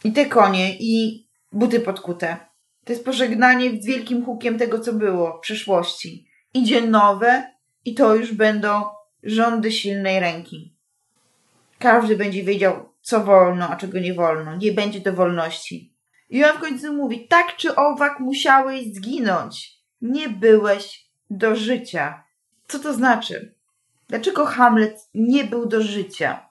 I 0.04 0.12
te 0.12 0.26
konie, 0.26 0.76
i 0.80 1.26
buty 1.52 1.80
podkute. 1.80 2.36
To 2.84 2.92
jest 2.92 3.04
pożegnanie 3.04 3.70
z 3.70 3.86
wielkim 3.86 4.24
hukiem 4.24 4.58
tego, 4.58 4.78
co 4.78 4.92
było, 4.92 5.38
przeszłości. 5.38 6.26
Idzie 6.54 6.80
nowe 6.80 7.52
i 7.84 7.94
to 7.94 8.14
już 8.14 8.32
będą 8.32 8.82
rządy 9.22 9.72
silnej 9.72 10.20
ręki. 10.20 10.74
Każdy 11.78 12.16
będzie 12.16 12.42
wiedział, 12.42 12.91
co 13.02 13.24
wolno, 13.24 13.68
a 13.68 13.76
czego 13.76 13.98
nie 13.98 14.14
wolno. 14.14 14.56
Nie 14.56 14.72
będzie 14.72 15.00
do 15.00 15.12
wolności. 15.12 15.94
I 16.30 16.44
on 16.44 16.56
w 16.56 16.60
końcu 16.60 16.92
mówi, 16.92 17.28
tak 17.28 17.56
czy 17.56 17.76
owak 17.76 18.20
musiałeś 18.20 18.94
zginąć. 18.94 19.78
Nie 20.00 20.28
byłeś 20.28 21.06
do 21.30 21.56
życia. 21.56 22.24
Co 22.68 22.78
to 22.78 22.94
znaczy? 22.94 23.54
Dlaczego 24.08 24.46
Hamlet 24.46 25.08
nie 25.14 25.44
był 25.44 25.66
do 25.66 25.82
życia? 25.82 26.46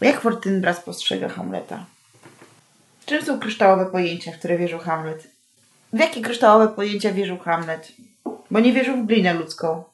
Jak 0.00 0.20
Fortinbras 0.20 0.80
postrzega 0.80 1.28
Hamleta? 1.28 1.84
Czym 3.06 3.22
są 3.22 3.40
kryształowe 3.40 3.86
pojęcia, 3.86 4.32
w 4.32 4.38
które 4.38 4.58
wierzył 4.58 4.78
Hamlet? 4.78 5.30
W 5.92 5.98
jakie 5.98 6.20
kryształowe 6.20 6.68
pojęcia 6.68 7.12
wierzył 7.12 7.38
Hamlet? 7.38 7.92
Bo 8.50 8.60
nie 8.60 8.72
wierzył 8.72 8.96
w 8.96 9.06
glinę 9.06 9.34
ludzką. 9.34 9.84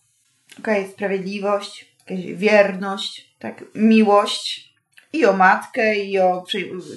Okej, 0.59 0.83
okay, 0.83 0.93
sprawiedliwość, 0.93 1.97
jakaś 2.09 2.25
wierność, 2.25 3.37
tak, 3.39 3.65
miłość 3.75 4.72
i 5.13 5.27
o 5.27 5.33
matkę, 5.33 5.97
i 5.97 6.19
o 6.19 6.45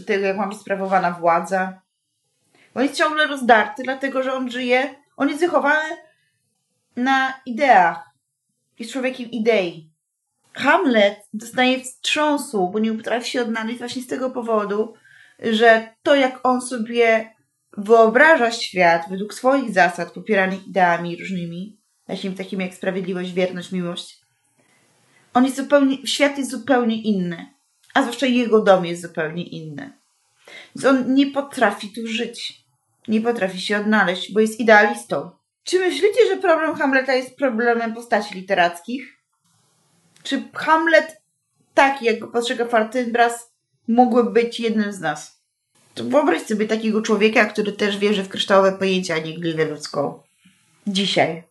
tego, 0.07 0.25
jak 0.25 0.38
ma 0.38 0.48
być 0.48 0.57
sprawowana 0.57 1.12
władza. 1.12 1.81
On 2.75 2.84
jest 2.84 2.95
ciągle 2.95 3.27
rozdarty, 3.27 3.84
dlatego 3.84 4.24
że 4.24 4.34
on 4.34 4.51
żyje, 4.51 4.95
on 5.17 5.29
jest 5.29 5.41
wychowany 5.41 5.98
na 6.95 7.34
ideach. 7.45 8.10
Jest 8.79 8.91
człowiekiem 8.91 9.31
idei. 9.31 9.91
Hamlet 10.53 11.19
dostaje 11.34 11.79
wstrząsu, 11.79 12.69
bo 12.69 12.79
nie 12.79 12.93
potrafi 12.93 13.31
się 13.31 13.41
odnaleźć 13.41 13.79
właśnie 13.79 14.01
z 14.01 14.07
tego 14.07 14.31
powodu, 14.31 14.93
że 15.39 15.93
to, 16.03 16.15
jak 16.15 16.39
on 16.43 16.62
sobie 16.62 17.34
wyobraża 17.77 18.51
świat 18.51 19.05
według 19.10 19.34
swoich 19.34 19.74
zasad, 19.74 20.12
popieranych 20.12 20.67
ideami 20.67 21.17
różnymi, 21.19 21.77
właśnie 22.07 22.31
takimi 22.31 22.65
jak 22.65 22.74
sprawiedliwość, 22.74 23.34
wierność, 23.34 23.72
miłość, 23.72 24.22
on 25.34 25.45
jest 25.45 25.57
zupełnie, 25.57 26.07
świat 26.07 26.38
jest 26.38 26.51
zupełnie 26.51 27.01
inny, 27.01 27.54
a 27.95 28.01
zwłaszcza 28.01 28.25
jego 28.25 28.61
dom 28.61 28.85
jest 28.85 29.01
zupełnie 29.01 29.43
inny. 29.43 29.93
Więc 30.75 30.85
on 30.85 31.13
nie 31.13 31.27
potrafi 31.27 31.89
tu 31.93 32.07
żyć. 32.07 32.65
Nie 33.07 33.21
potrafi 33.21 33.61
się 33.61 33.77
odnaleźć, 33.77 34.33
bo 34.33 34.39
jest 34.39 34.59
idealistą. 34.59 35.31
Czy 35.63 35.79
myślicie, 35.79 36.27
że 36.29 36.37
problem 36.37 36.75
Hamleta 36.75 37.13
jest 37.13 37.35
problemem 37.35 37.93
postaci 37.93 38.35
literackich? 38.35 39.17
Czy 40.23 40.43
Hamlet, 40.53 41.21
taki 41.73 42.05
jak 42.05 42.19
go 42.19 42.27
postrzega 42.27 42.65
Fortinbras, 42.65 43.51
mógłby 43.87 44.31
być 44.31 44.59
jednym 44.59 44.93
z 44.93 44.99
nas? 44.99 45.41
To 45.93 46.03
wyobraź 46.03 46.41
sobie 46.41 46.67
takiego 46.67 47.01
człowieka, 47.01 47.45
który 47.45 47.71
też 47.71 47.97
wierzy 47.97 48.23
w 48.23 48.29
kryształowe 48.29 48.71
pojęcia, 48.71 49.15
a 49.15 49.17
nie 49.17 49.65
ludzką. 49.65 50.23
Dzisiaj. 50.87 51.43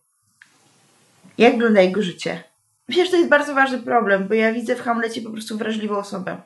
Jak 1.37 1.53
wygląda 1.53 1.81
jego 1.81 2.01
życie? 2.01 2.43
Myślę, 2.87 3.05
że 3.05 3.11
to 3.11 3.17
jest 3.17 3.29
bardzo 3.29 3.55
ważny 3.55 3.77
problem, 3.77 4.27
bo 4.27 4.33
ja 4.33 4.53
widzę 4.53 4.75
w 4.75 4.81
Hamlecie 4.81 5.21
po 5.21 5.29
prostu 5.29 5.57
wrażliwą 5.57 5.97
osobę. 5.97 6.41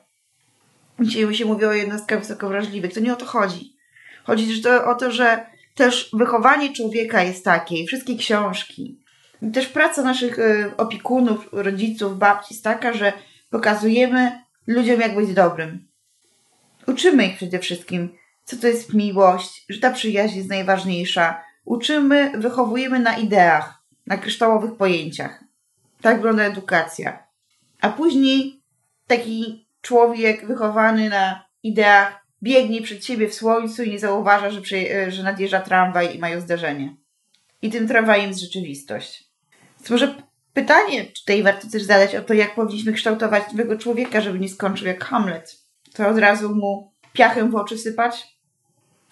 Dzisiaj 0.99 1.35
się 1.35 1.45
mówi 1.45 1.65
o 1.65 1.73
jednostkach 1.73 2.19
wysoko 2.19 2.49
wrażliwych. 2.49 2.93
To 2.93 2.99
nie 2.99 3.13
o 3.13 3.15
to 3.15 3.25
chodzi. 3.25 3.75
Chodzi 4.23 4.61
to 4.61 4.85
o 4.85 4.95
to, 4.95 5.11
że 5.11 5.45
też 5.75 6.09
wychowanie 6.13 6.73
człowieka 6.73 7.23
jest 7.23 7.45
takie, 7.45 7.85
wszystkie 7.85 8.15
książki, 8.15 8.99
też 9.53 9.67
praca 9.67 10.01
naszych 10.01 10.39
y, 10.39 10.71
opiekunów, 10.77 11.49
rodziców, 11.51 12.17
babci 12.17 12.53
jest 12.53 12.63
taka, 12.63 12.93
że 12.93 13.13
pokazujemy 13.49 14.43
ludziom, 14.67 15.01
jak 15.01 15.15
być 15.15 15.33
dobrym. 15.33 15.87
Uczymy 16.87 17.27
ich 17.27 17.35
przede 17.35 17.59
wszystkim, 17.59 18.09
co 18.43 18.57
to 18.57 18.67
jest 18.67 18.93
miłość, 18.93 19.65
że 19.69 19.79
ta 19.79 19.91
przyjaźń 19.91 20.37
jest 20.37 20.49
najważniejsza. 20.49 21.41
Uczymy, 21.65 22.31
wychowujemy 22.35 22.99
na 22.99 23.17
ideach, 23.17 23.83
na 24.07 24.17
kryształowych 24.17 24.75
pojęciach. 24.75 25.43
Tak 26.01 26.15
wygląda 26.15 26.43
edukacja. 26.43 27.27
A 27.81 27.89
później 27.89 28.63
taki 29.07 29.67
człowiek 29.81 30.45
wychowany 30.45 31.09
na 31.09 31.45
ideach 31.63 32.25
biegnie 32.43 32.81
przed 32.81 33.05
siebie 33.05 33.29
w 33.29 33.33
słońcu 33.33 33.83
i 33.83 33.89
nie 33.89 33.99
zauważa, 33.99 34.51
że, 34.51 34.61
przy, 34.61 35.11
że 35.11 35.23
nadjeżdża 35.23 35.59
tramwaj 35.59 36.15
i 36.15 36.19
mają 36.19 36.41
zderzenie. 36.41 36.95
I 37.61 37.69
tym 37.69 37.87
tramwajem 37.87 38.27
jest 38.27 38.41
rzeczywistość. 38.41 39.23
Więc 39.79 39.89
może 39.89 40.15
pytanie 40.53 41.05
tutaj 41.05 41.43
warto 41.43 41.67
też 41.71 41.83
zadać 41.83 42.15
o 42.15 42.21
to, 42.21 42.33
jak 42.33 42.55
powinniśmy 42.55 42.93
kształtować 42.93 43.43
nowego 43.51 43.77
człowieka, 43.77 44.21
żeby 44.21 44.39
nie 44.39 44.49
skończył 44.49 44.87
jak 44.87 45.05
Hamlet. 45.05 45.59
To 45.93 46.07
od 46.07 46.17
razu 46.17 46.55
mu 46.55 46.91
piachem 47.13 47.51
w 47.51 47.55
oczy 47.55 47.77
sypać 47.77 48.37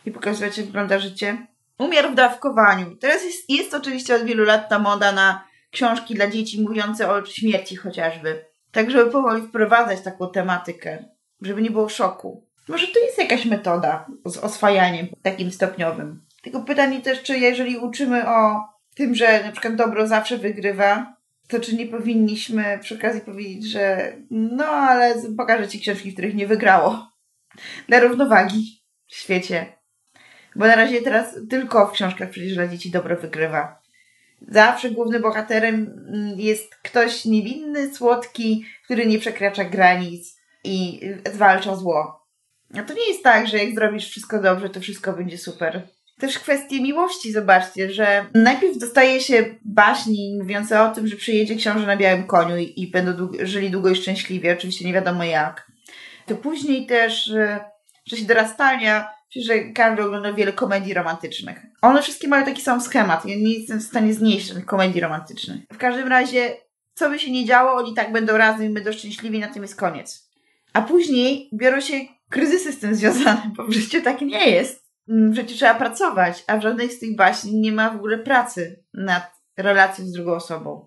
i 0.05 0.11
pokazywać, 0.11 0.57
jak 0.57 0.65
wygląda 0.65 0.99
życie. 0.99 1.47
Umiar 1.77 2.11
w 2.11 2.15
dawkowaniu. 2.15 2.95
Teraz 2.95 3.25
jest, 3.25 3.49
jest 3.49 3.73
oczywiście 3.73 4.15
od 4.15 4.23
wielu 4.23 4.43
lat 4.43 4.69
ta 4.69 4.79
moda 4.79 5.11
na 5.11 5.46
książki 5.77 6.15
dla 6.15 6.27
dzieci 6.27 6.61
mówiące 6.61 7.11
o 7.11 7.25
śmierci 7.25 7.75
chociażby. 7.75 8.45
Tak, 8.71 8.91
żeby 8.91 9.11
powoli 9.11 9.41
wprowadzać 9.41 10.01
taką 10.01 10.29
tematykę, 10.29 11.05
żeby 11.41 11.61
nie 11.61 11.71
było 11.71 11.89
szoku. 11.89 12.47
Może 12.67 12.87
to 12.87 12.99
jest 12.99 13.17
jakaś 13.17 13.45
metoda 13.45 14.07
z 14.25 14.37
oswajaniem 14.37 15.07
takim 15.21 15.51
stopniowym. 15.51 16.25
Tylko 16.43 16.61
pytanie 16.61 17.01
też, 17.01 17.23
czy 17.23 17.39
jeżeli 17.39 17.77
uczymy 17.77 18.29
o 18.29 18.63
tym, 18.95 19.15
że 19.15 19.43
na 19.43 19.51
przykład 19.51 19.75
dobro 19.75 20.07
zawsze 20.07 20.37
wygrywa, 20.37 21.15
to 21.47 21.59
czy 21.59 21.75
nie 21.75 21.85
powinniśmy 21.85 22.79
przy 22.81 22.95
okazji 22.95 23.21
powiedzieć, 23.21 23.65
że 23.65 24.13
no 24.31 24.65
ale 24.65 25.15
pokażę 25.37 25.67
ci 25.67 25.79
książki, 25.79 26.11
w 26.11 26.13
których 26.13 26.35
nie 26.35 26.47
wygrało. 26.47 27.11
Dla 27.87 27.99
równowagi 27.99 28.83
w 29.07 29.15
świecie. 29.15 29.65
Bo 30.55 30.67
na 30.67 30.75
razie 30.75 31.01
teraz 31.01 31.35
tylko 31.49 31.87
w 31.87 31.91
książkach 31.91 32.29
przecież 32.29 32.53
dla 32.53 32.67
dzieci 32.67 32.91
dobro 32.91 33.15
wygrywa. 33.15 33.86
Zawsze 34.41 34.91
głównym 34.91 35.21
bohaterem 35.21 36.05
jest 36.37 36.75
ktoś 36.75 37.25
niewinny, 37.25 37.95
słodki, 37.95 38.65
który 38.85 39.05
nie 39.05 39.19
przekracza 39.19 39.63
granic 39.63 40.37
i 40.63 41.01
zwalcza 41.33 41.75
zło. 41.75 42.27
A 42.79 42.83
to 42.83 42.93
nie 42.93 43.07
jest 43.07 43.23
tak, 43.23 43.47
że 43.47 43.57
jak 43.57 43.75
zrobisz 43.75 44.09
wszystko 44.09 44.41
dobrze, 44.41 44.69
to 44.69 44.79
wszystko 44.79 45.13
będzie 45.13 45.37
super. 45.37 45.87
Też 46.19 46.39
kwestie 46.39 46.81
miłości, 46.81 47.31
zobaczcie, 47.31 47.91
że 47.91 48.25
najpierw 48.33 48.77
dostaje 48.77 49.21
się 49.21 49.45
baśni 49.65 50.37
mówiące 50.39 50.83
o 50.83 50.89
tym, 50.89 51.07
że 51.07 51.15
przyjedzie 51.15 51.55
książę 51.55 51.87
na 51.87 51.97
białym 51.97 52.23
koniu 52.23 52.57
i, 52.57 52.91
będą 52.91 53.29
żyli 53.39 53.71
długo 53.71 53.89
i 53.89 53.95
szczęśliwie, 53.95 54.53
oczywiście 54.53 54.85
nie 54.85 54.93
wiadomo 54.93 55.23
jak. 55.23 55.71
To 56.25 56.35
później 56.35 56.85
też 56.85 57.33
w 58.05 58.09
czasie 58.09 58.25
dorastania, 58.25 59.16
że 59.45 59.59
każdy 59.59 60.03
ogląda 60.03 60.33
wiele 60.33 60.53
komedii 60.53 60.93
romantycznych. 60.93 61.65
One 61.81 62.01
wszystkie 62.01 62.27
mają 62.27 62.45
taki 62.45 62.61
sam 62.61 62.81
schemat. 62.81 63.25
Ja 63.25 63.35
nie 63.35 63.53
jestem 63.53 63.79
w 63.79 63.83
stanie 63.83 64.13
znieść 64.13 64.53
tych 64.53 64.65
komedii 64.65 65.01
romantycznych. 65.01 65.61
W 65.73 65.77
każdym 65.77 66.07
razie, 66.07 66.57
co 66.93 67.09
by 67.09 67.19
się 67.19 67.31
nie 67.31 67.45
działo, 67.45 67.73
oni 67.73 67.93
tak 67.93 68.11
będą 68.11 68.37
razem 68.37 68.65
i 68.65 68.73
będą 68.73 68.91
szczęśliwi, 68.91 69.39
na 69.39 69.47
tym 69.47 69.61
jest 69.61 69.75
koniec. 69.75 70.29
A 70.73 70.81
później 70.81 71.49
biorą 71.53 71.81
się 71.81 71.99
kryzysy 72.29 72.71
z 72.71 72.79
tym 72.79 72.95
związane, 72.95 73.51
bo 73.57 73.63
w 73.63 73.73
życiu 73.73 74.01
tak 74.01 74.21
nie 74.21 74.49
jest. 74.49 74.87
W 75.07 75.35
życiu 75.35 75.55
trzeba 75.55 75.75
pracować, 75.75 76.43
a 76.47 76.57
w 76.57 76.61
żadnej 76.61 76.89
z 76.89 76.99
tych 76.99 77.15
baśni 77.15 77.59
nie 77.59 77.71
ma 77.71 77.89
w 77.89 77.95
ogóle 77.95 78.17
pracy 78.17 78.83
nad 78.93 79.31
relacją 79.57 80.05
z 80.05 80.11
drugą 80.11 80.31
osobą. 80.31 80.85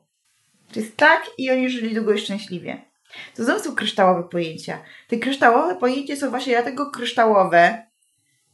To 0.72 0.80
jest 0.80 0.96
tak 0.96 1.30
i 1.38 1.50
oni 1.50 1.70
żyli 1.70 1.94
długo 1.94 2.12
i 2.12 2.18
szczęśliwie. 2.18 2.90
To 3.36 3.44
znowu 3.44 3.60
są 3.60 3.74
kryształowe 3.74 4.28
pojęcia. 4.28 4.78
Te 5.08 5.16
kryształowe 5.16 5.76
pojęcia 5.76 6.16
są 6.16 6.30
właśnie 6.30 6.52
dlatego 6.52 6.90
kryształowe, 6.90 7.86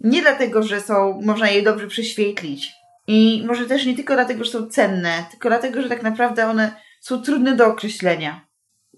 nie 0.01 0.23
dlatego, 0.23 0.63
że 0.63 0.81
są, 0.81 1.21
można 1.25 1.51
je 1.51 1.63
dobrze 1.63 1.87
prześwietlić. 1.87 2.73
I 3.07 3.45
może 3.47 3.67
też 3.67 3.87
nie 3.87 3.97
tylko 3.97 4.15
dlatego, 4.15 4.45
że 4.45 4.51
są 4.51 4.67
cenne, 4.67 5.25
tylko 5.31 5.49
dlatego, 5.49 5.83
że 5.83 5.89
tak 5.89 6.03
naprawdę 6.03 6.47
one 6.47 6.81
są 7.01 7.23
trudne 7.23 7.57
do 7.57 7.67
określenia. 7.67 8.47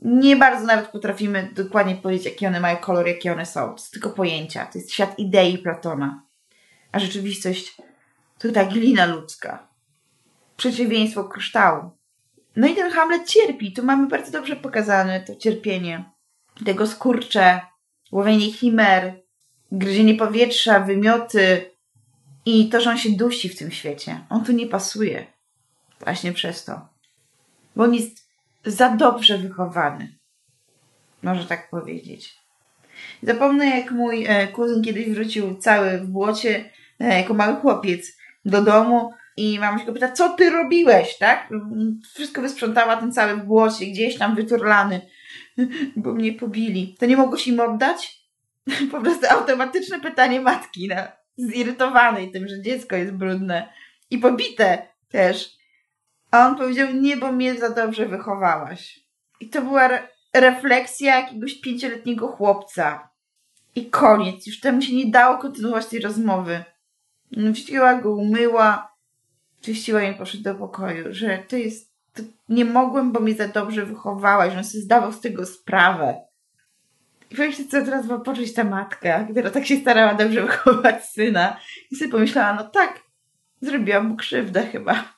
Nie 0.02 0.36
bardzo 0.36 0.66
nawet 0.66 0.88
potrafimy 0.88 1.50
dokładnie 1.54 1.96
powiedzieć, 1.96 2.26
jaki 2.26 2.46
one 2.46 2.60
mają 2.60 2.76
kolor, 2.76 3.06
jakie 3.06 3.32
one 3.32 3.46
są. 3.46 3.74
To 3.74 3.78
są 3.78 3.90
tylko 3.92 4.10
pojęcia. 4.10 4.66
To 4.66 4.78
jest 4.78 4.92
świat 4.92 5.18
idei 5.18 5.58
Platona. 5.58 6.22
A 6.92 6.98
rzeczywistość 6.98 7.76
to 8.38 8.52
ta 8.52 8.64
glina 8.64 9.06
ludzka. 9.06 9.68
Przeciwieństwo 10.56 11.24
kryształu. 11.24 11.90
No 12.56 12.66
i 12.66 12.74
ten 12.74 12.90
Hamlet 12.90 13.28
cierpi. 13.28 13.72
Tu 13.72 13.84
mamy 13.84 14.08
bardzo 14.08 14.32
dobrze 14.32 14.56
pokazane 14.56 15.20
to 15.20 15.36
cierpienie. 15.36 16.04
Tego 16.64 16.86
skurcze, 16.86 17.60
łowienie 18.12 18.52
chimer, 18.52 19.22
gryzienie 19.72 20.14
powietrza, 20.14 20.80
wymioty 20.80 21.70
i 22.46 22.68
to, 22.68 22.80
że 22.80 22.90
on 22.90 22.98
się 22.98 23.10
dusi 23.10 23.48
w 23.48 23.58
tym 23.58 23.70
świecie. 23.70 24.20
On 24.30 24.44
tu 24.44 24.52
nie 24.52 24.66
pasuje. 24.66 25.26
Właśnie 26.00 26.32
przez 26.32 26.64
to. 26.64 26.88
Bo 27.76 27.84
on 27.84 27.94
jest 27.94 28.28
za 28.64 28.90
dobrze 28.90 29.38
wychowany. 29.38 30.18
Może 31.22 31.44
tak 31.44 31.70
powiedzieć. 31.70 32.34
Zapomnę, 33.22 33.66
jak 33.66 33.90
mój 33.90 34.24
e, 34.26 34.48
kuzyn 34.48 34.82
kiedyś 34.82 35.10
wrócił 35.10 35.56
cały 35.56 35.98
w 35.98 36.06
błocie, 36.06 36.70
e, 37.00 37.20
jako 37.20 37.34
mały 37.34 37.56
chłopiec, 37.56 38.18
do 38.44 38.62
domu 38.62 39.12
i 39.36 39.58
mama 39.58 39.78
się 39.78 39.86
go 39.86 39.92
pyta, 39.92 40.12
co 40.12 40.28
ty 40.28 40.50
robiłeś, 40.50 41.18
tak? 41.18 41.48
Wszystko 42.14 42.42
wysprzątała, 42.42 42.96
ten 42.96 43.12
cały 43.12 43.36
w 43.36 43.44
błocie, 43.44 43.86
gdzieś 43.86 44.18
tam 44.18 44.34
wyturlany, 44.34 45.00
bo 45.96 46.12
mnie 46.12 46.32
pobili. 46.32 46.96
To 46.98 47.06
nie 47.06 47.16
mogłeś 47.16 47.46
im 47.46 47.60
oddać? 47.60 48.17
Po 48.92 49.00
prostu 49.00 49.26
automatyczne 49.30 50.00
pytanie 50.00 50.40
matki, 50.40 50.88
no, 50.88 50.96
zirytowanej 51.38 52.30
tym, 52.30 52.48
że 52.48 52.62
dziecko 52.62 52.96
jest 52.96 53.12
brudne 53.12 53.72
i 54.10 54.18
pobite 54.18 54.88
też. 55.08 55.58
A 56.30 56.48
on 56.48 56.56
powiedział, 56.56 56.88
nie, 56.94 57.16
bo 57.16 57.32
mnie 57.32 57.54
za 57.54 57.70
dobrze 57.70 58.06
wychowałaś. 58.06 59.00
I 59.40 59.48
to 59.48 59.62
była 59.62 59.84
re 59.84 60.08
refleksja 60.34 61.20
jakiegoś 61.20 61.60
pięcioletniego 61.60 62.28
chłopca. 62.28 63.08
I 63.74 63.90
koniec. 63.90 64.46
Już 64.46 64.60
temu 64.60 64.82
się 64.82 64.94
nie 64.94 65.10
dało 65.10 65.38
kontynuować 65.38 65.86
tej 65.86 66.00
rozmowy. 66.00 66.64
Wzięła 67.32 67.94
go, 67.94 68.14
umyła, 68.14 68.94
czyściła 69.60 70.02
i 70.02 70.14
poszedł 70.14 70.44
do 70.44 70.54
pokoju, 70.54 71.04
że 71.10 71.38
to 71.48 71.56
jest, 71.56 71.92
to 72.14 72.22
nie 72.48 72.64
mogłem, 72.64 73.12
bo 73.12 73.20
mnie 73.20 73.34
za 73.34 73.48
dobrze 73.48 73.86
wychowałaś, 73.86 74.56
on 74.56 74.64
sobie 74.64 74.84
zdawał 74.84 75.12
z 75.12 75.20
tego 75.20 75.46
sprawę. 75.46 76.27
I 77.30 77.36
powiem 77.36 77.52
co 77.52 77.84
teraz 77.84 78.06
ma 78.06 78.18
poczuć 78.18 78.54
ta 78.54 78.64
matka, 78.64 79.24
która 79.30 79.50
tak 79.50 79.66
się 79.66 79.76
starała 79.76 80.14
dobrze 80.14 80.42
wychować 80.46 81.04
syna. 81.04 81.60
I 81.90 81.96
sobie 81.96 82.10
pomyślała, 82.10 82.52
no 82.52 82.64
tak, 82.64 83.00
zrobiłam 83.60 84.06
mu 84.06 84.16
krzywdę 84.16 84.66
chyba. 84.66 85.14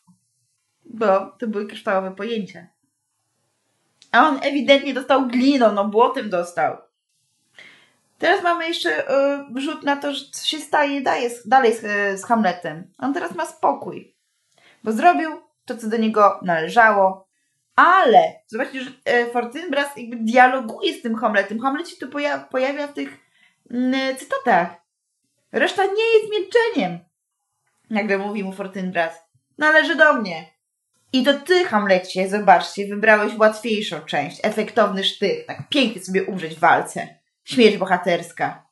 Bo 0.85 1.26
to 1.38 1.47
były 1.47 1.67
kryształowe 1.67 2.11
pojęcia. 2.11 2.67
A 4.12 4.29
on 4.29 4.38
ewidentnie 4.43 4.95
dostał 4.95 5.26
gliną, 5.26 5.73
no 5.73 5.88
błotem 5.88 6.31
dostał. 6.31 6.77
Teraz 8.18 8.42
mamy 8.42 8.68
jeszcze 8.68 9.11
y, 9.57 9.61
rzut 9.61 9.83
na 9.83 9.96
to, 9.96 10.14
że 10.14 10.25
się 10.44 10.59
staje 10.59 11.01
daje, 11.01 11.31
dalej 11.46 11.75
z, 11.75 11.85
y, 11.85 12.18
z 12.18 12.25
Hamletem. 12.25 12.92
On 12.99 13.14
teraz 13.14 13.35
ma 13.35 13.46
spokój. 13.46 14.14
Bo 14.85 14.92
zrobił 14.92 15.31
to, 15.64 15.77
co 15.77 15.88
do 15.88 15.96
niego 15.96 16.40
należało, 16.42 17.30
ale 17.76 18.33
zobaczcie, 18.46 18.85
że 18.85 18.90
e, 19.04 19.26
Fortinbras 19.26 19.96
jakby 19.96 20.16
dialoguje 20.16 20.94
z 20.94 21.02
tym 21.02 21.16
Hamletem. 21.16 21.61
Hamlet 21.61 21.88
się 21.88 21.96
tu 21.96 22.09
poja 22.09 22.38
pojawia 22.38 22.87
w 22.87 22.94
tych 22.94 23.16
mm, 23.70 24.16
cytatach. 24.16 24.68
Reszta 25.52 25.85
nie 25.85 26.18
jest 26.18 26.30
milczeniem. 26.30 26.98
Nagle 27.90 28.18
mówi 28.18 28.44
mu 28.44 28.52
Fortinbras. 28.52 29.14
Należy 29.59 29.96
do 29.96 30.12
mnie. 30.14 30.46
I 31.12 31.24
to 31.24 31.35
ty, 31.35 31.64
Hamlecie, 31.64 32.28
zobaczcie, 32.28 32.87
wybrałeś 32.87 33.38
łatwiejszą 33.38 34.00
część, 34.00 34.40
efektowny 34.42 35.04
sztych, 35.04 35.46
tak 35.46 35.68
pięknie 35.68 36.02
sobie 36.02 36.24
umrzeć 36.24 36.54
w 36.54 36.59
walce. 36.59 37.09
Śmierć 37.44 37.76
bohaterska. 37.76 38.66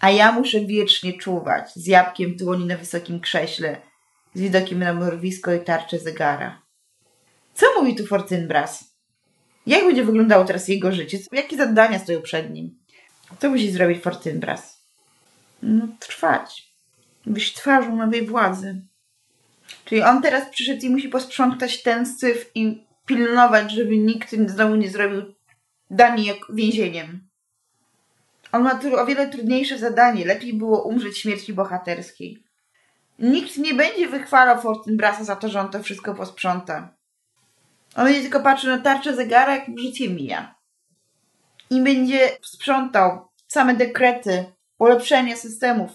A 0.00 0.10
ja 0.10 0.32
muszę 0.32 0.60
wiecznie 0.60 1.12
czuwać, 1.12 1.72
z 1.72 1.86
jabłkiem 1.86 2.36
dłoni 2.36 2.66
na 2.66 2.76
wysokim 2.76 3.20
krześle, 3.20 3.76
z 4.34 4.40
widokiem 4.40 4.78
na 4.78 4.92
mrowisko 4.92 5.52
i 5.52 5.60
tarczę 5.60 5.98
zegara. 5.98 6.65
Co 7.56 7.66
mówi 7.80 7.94
tu 7.94 8.06
Fortynbras? 8.06 8.84
Jak 9.66 9.84
będzie 9.84 10.04
wyglądało 10.04 10.44
teraz 10.44 10.68
jego 10.68 10.92
życie? 10.92 11.18
Jakie 11.32 11.56
zadania 11.56 11.98
stoją 11.98 12.22
przed 12.22 12.50
nim? 12.50 12.78
Co 13.38 13.50
musi 13.50 13.70
zrobić 13.70 14.02
Fortynbras? 14.02 14.82
No, 15.62 15.88
trwać. 16.00 16.72
Być 17.26 17.52
twarzą 17.52 17.96
nowej 17.96 18.26
władzy. 18.26 18.82
Czyli 19.84 20.02
on 20.02 20.22
teraz 20.22 20.50
przyszedł 20.50 20.86
i 20.86 20.90
musi 20.90 21.08
posprzątać 21.08 21.82
ten 21.82 22.06
syf 22.06 22.50
i 22.54 22.84
pilnować, 23.06 23.72
żeby 23.72 23.98
nikt 23.98 24.30
znowu 24.46 24.74
nie 24.74 24.90
zrobił 24.90 25.22
Danii 25.90 26.32
więzieniem. 26.48 27.28
On 28.52 28.62
ma 28.62 28.80
o 28.98 29.06
wiele 29.06 29.28
trudniejsze 29.28 29.78
zadanie. 29.78 30.24
Lepiej 30.24 30.54
było 30.54 30.82
umrzeć 30.82 31.18
śmierci 31.18 31.52
bohaterskiej. 31.52 32.44
Nikt 33.18 33.56
nie 33.56 33.74
będzie 33.74 34.08
wychwalał 34.08 34.60
Fortinbrasa 34.60 35.24
za 35.24 35.36
to, 35.36 35.48
że 35.48 35.60
on 35.60 35.70
to 35.70 35.82
wszystko 35.82 36.14
posprząta. 36.14 36.95
On 37.96 38.04
będzie 38.04 38.22
tylko 38.22 38.40
patrzył 38.40 38.70
na 38.70 38.78
tarczę 38.78 39.16
zegara, 39.16 39.54
jak 39.54 39.78
życie 39.78 40.08
mija. 40.08 40.54
I 41.70 41.82
będzie 41.82 42.30
sprzątał 42.42 43.28
same 43.48 43.74
dekrety, 43.74 44.44
ulepszenie 44.78 45.36
systemów. 45.36 45.90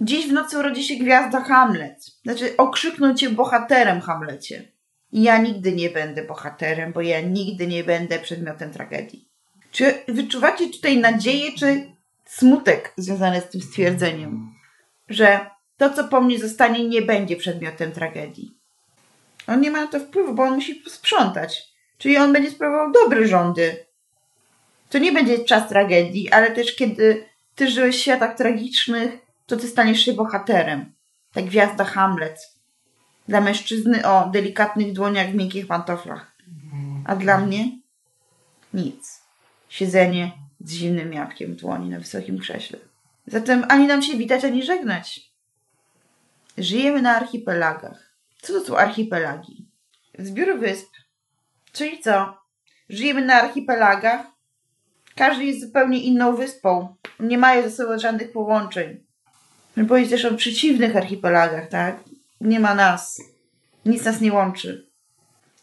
Dziś 0.00 0.28
w 0.28 0.32
nocy 0.32 0.58
urodzi 0.58 0.84
się 0.84 0.96
gwiazda 0.96 1.40
Hamlet. 1.40 2.04
Znaczy, 2.22 2.56
okrzyknął 2.56 3.14
cię 3.14 3.30
bohaterem, 3.30 4.00
Hamlecie. 4.00 4.72
I 5.12 5.22
ja 5.22 5.38
nigdy 5.38 5.72
nie 5.72 5.90
będę 5.90 6.24
bohaterem, 6.24 6.92
bo 6.92 7.00
ja 7.00 7.20
nigdy 7.20 7.66
nie 7.66 7.84
będę 7.84 8.18
przedmiotem 8.18 8.70
tragedii. 8.70 9.28
Czy 9.70 9.94
wyczuwacie 10.08 10.68
tutaj 10.68 10.98
nadzieję, 10.98 11.52
czy 11.58 11.92
smutek 12.24 12.92
związany 12.96 13.40
z 13.40 13.48
tym 13.48 13.60
stwierdzeniem? 13.60 14.54
Że 15.08 15.50
to, 15.76 15.90
co 15.90 16.04
po 16.04 16.20
mnie 16.20 16.38
zostanie, 16.38 16.88
nie 16.88 17.02
będzie 17.02 17.36
przedmiotem 17.36 17.92
tragedii. 17.92 18.57
On 19.48 19.60
nie 19.60 19.70
ma 19.70 19.80
na 19.80 19.86
to 19.86 20.00
wpływu, 20.00 20.34
bo 20.34 20.42
on 20.42 20.54
musi 20.54 20.82
sprzątać. 20.86 21.68
Czyli 21.98 22.16
on 22.16 22.32
będzie 22.32 22.50
sprawował 22.50 22.92
dobre 22.92 23.28
rządy. 23.28 23.86
To 24.90 24.98
nie 24.98 25.12
będzie 25.12 25.44
czas 25.44 25.68
tragedii, 25.68 26.30
ale 26.30 26.50
też 26.50 26.76
kiedy 26.76 27.24
ty 27.54 27.70
żyłeś 27.70 27.96
w 27.96 28.00
światach 28.00 28.36
tragicznych, 28.36 29.12
to 29.46 29.56
ty 29.56 29.68
staniesz 29.68 30.00
się 30.00 30.12
bohaterem. 30.12 30.92
Tak 31.32 31.44
gwiazda 31.44 31.84
Hamlet. 31.84 32.38
Dla 33.28 33.40
mężczyzny 33.40 34.06
o 34.06 34.30
delikatnych 34.30 34.92
dłoniach 34.92 35.30
w 35.30 35.34
miękkich 35.34 35.66
pantoflach. 35.66 36.36
A 37.04 37.16
dla 37.16 37.38
mnie 37.38 37.78
nic. 38.74 39.22
Siedzenie 39.68 40.32
z 40.60 40.72
zimnym 40.72 41.12
jabłkiem 41.12 41.56
dłoni 41.56 41.88
na 41.88 41.98
wysokim 41.98 42.38
krześle. 42.38 42.78
Zatem 43.26 43.64
ani 43.68 43.86
nam 43.86 44.02
się 44.02 44.16
witać, 44.16 44.44
ani 44.44 44.62
żegnać. 44.62 45.20
Żyjemy 46.58 47.02
na 47.02 47.16
archipelagach. 47.16 48.07
Co 48.42 48.52
to 48.52 48.64
są 48.66 48.76
archipelagi? 48.76 49.68
Zbiór 50.18 50.58
wysp. 50.58 50.88
Czyli 51.72 52.00
co? 52.00 52.38
Żyjemy 52.88 53.24
na 53.24 53.34
archipelagach. 53.34 54.26
Każdy 55.16 55.44
jest 55.44 55.60
zupełnie 55.60 56.00
inną 56.00 56.36
wyspą. 56.36 56.96
Nie 57.20 57.38
mają 57.38 57.62
ze 57.62 57.70
sobą 57.70 57.98
żadnych 57.98 58.32
połączeń. 58.32 59.04
Można 59.76 59.88
powiedzieć 59.88 60.10
też 60.10 60.24
o 60.24 60.34
przeciwnych 60.34 60.96
archipelagach, 60.96 61.68
tak? 61.68 61.96
Nie 62.40 62.60
ma 62.60 62.74
nas. 62.74 63.22
Nic 63.84 64.04
nas 64.04 64.20
nie 64.20 64.32
łączy. 64.32 64.88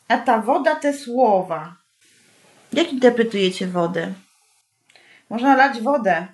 A 0.08 0.18
ta 0.18 0.42
woda, 0.42 0.76
te 0.76 0.94
słowa. 0.94 1.76
Jak 2.74 2.94
interpretujecie 2.94 3.68
wodę? 3.68 4.14
Można 5.30 5.56
lać 5.56 5.82
wodę. 5.82 6.28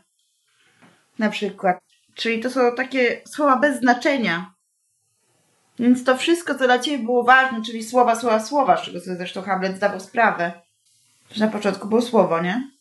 Na 1.19 1.29
przykład. 1.29 1.79
Czyli 2.15 2.39
to 2.39 2.49
są 2.49 2.75
takie 2.75 3.21
słowa 3.27 3.55
bez 3.55 3.79
znaczenia. 3.79 4.53
Więc 5.79 6.03
to 6.03 6.17
wszystko, 6.17 6.55
co 6.55 6.65
dla 6.65 6.79
Ciebie 6.79 7.03
było 7.03 7.23
ważne, 7.23 7.61
czyli 7.65 7.83
słowa, 7.83 8.15
słowa, 8.15 8.39
słowa, 8.39 8.77
z 8.77 8.81
czego 8.81 8.99
sobie 8.99 9.15
zresztą 9.17 9.41
Hamlet 9.41 9.77
zdawał 9.77 9.99
sprawę, 9.99 10.51
że 11.31 11.45
na 11.45 11.51
początku 11.51 11.87
było 11.87 12.01
słowo, 12.01 12.41
nie? 12.41 12.71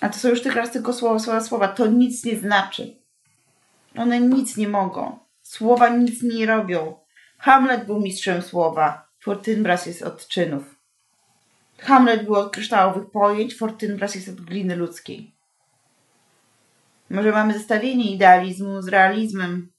A 0.00 0.08
to 0.08 0.18
są 0.18 0.28
już 0.28 0.42
teraz 0.42 0.70
tylko 0.70 0.92
słowa, 0.92 1.18
słowa, 1.18 1.40
słowa. 1.40 1.68
To 1.68 1.86
nic 1.86 2.24
nie 2.24 2.36
znaczy. 2.36 2.96
One 3.96 4.20
nic 4.20 4.56
nie 4.56 4.68
mogą. 4.68 5.18
Słowa 5.42 5.88
nic 5.88 6.22
nie 6.22 6.46
robią. 6.46 6.94
Hamlet 7.38 7.86
był 7.86 8.00
mistrzem 8.00 8.42
słowa. 8.42 9.08
Fortynbras 9.20 9.86
jest 9.86 10.02
od 10.02 10.28
czynów. 10.28 10.74
Hamlet 11.78 12.24
był 12.24 12.34
od 12.34 12.52
kryształowych 12.52 13.10
pojęć, 13.10 13.56
Fortynbras 13.56 14.14
jest 14.14 14.28
od 14.28 14.40
gliny 14.40 14.76
ludzkiej. 14.76 15.34
Może 17.10 17.32
mamy 17.32 17.52
zestawienie 17.52 18.10
idealizmu 18.14 18.82
z 18.82 18.88
realizmem. 18.88 19.71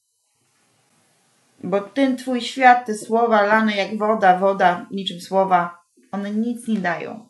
Bo 1.63 1.81
ten 1.81 2.17
twój 2.17 2.41
świat, 2.41 2.85
te 2.85 2.93
słowa 2.93 3.41
lane 3.41 3.75
jak 3.75 3.97
woda, 3.97 4.37
woda, 4.37 4.85
niczym 4.91 5.21
słowa, 5.21 5.83
one 6.11 6.31
nic 6.31 6.67
nie 6.67 6.79
dają. 6.79 7.29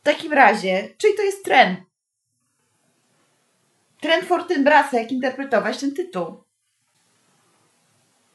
W 0.00 0.02
takim 0.02 0.32
razie, 0.32 0.88
czyli 0.98 1.14
to 1.16 1.22
jest 1.22 1.44
trend? 1.44 1.80
Trend 4.00 4.24
Fortynbrasa, 4.24 5.00
jak 5.00 5.12
interpretować 5.12 5.78
ten 5.78 5.94
tytuł? 5.94 6.44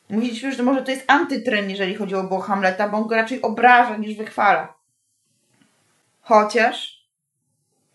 Mówiliśmy, 0.10 0.53
że 0.53 0.63
może 0.63 0.84
to 0.84 0.91
jest 0.91 1.03
antytren, 1.08 1.69
jeżeli 1.69 1.95
chodzi 1.95 2.15
o 2.15 2.39
Hamleta, 2.39 2.89
bo 2.89 2.97
on 2.97 3.08
go 3.08 3.15
raczej 3.15 3.41
obraża 3.41 3.97
niż 3.97 4.17
wychwala. 4.17 4.73
Chociaż 6.21 7.08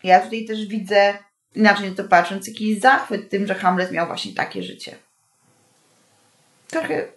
ja 0.03 0.19
tutaj 0.19 0.45
też 0.45 0.65
widzę, 0.65 1.17
inaczej 1.55 1.91
to 1.91 2.03
patrząc, 2.03 2.47
jakiś 2.47 2.79
zachwyt 2.79 3.29
tym, 3.29 3.47
że 3.47 3.55
Hamlet 3.55 3.91
miał 3.91 4.07
właśnie 4.07 4.33
takie 4.33 4.63
życie. 4.63 5.08
Trochę 6.69 7.07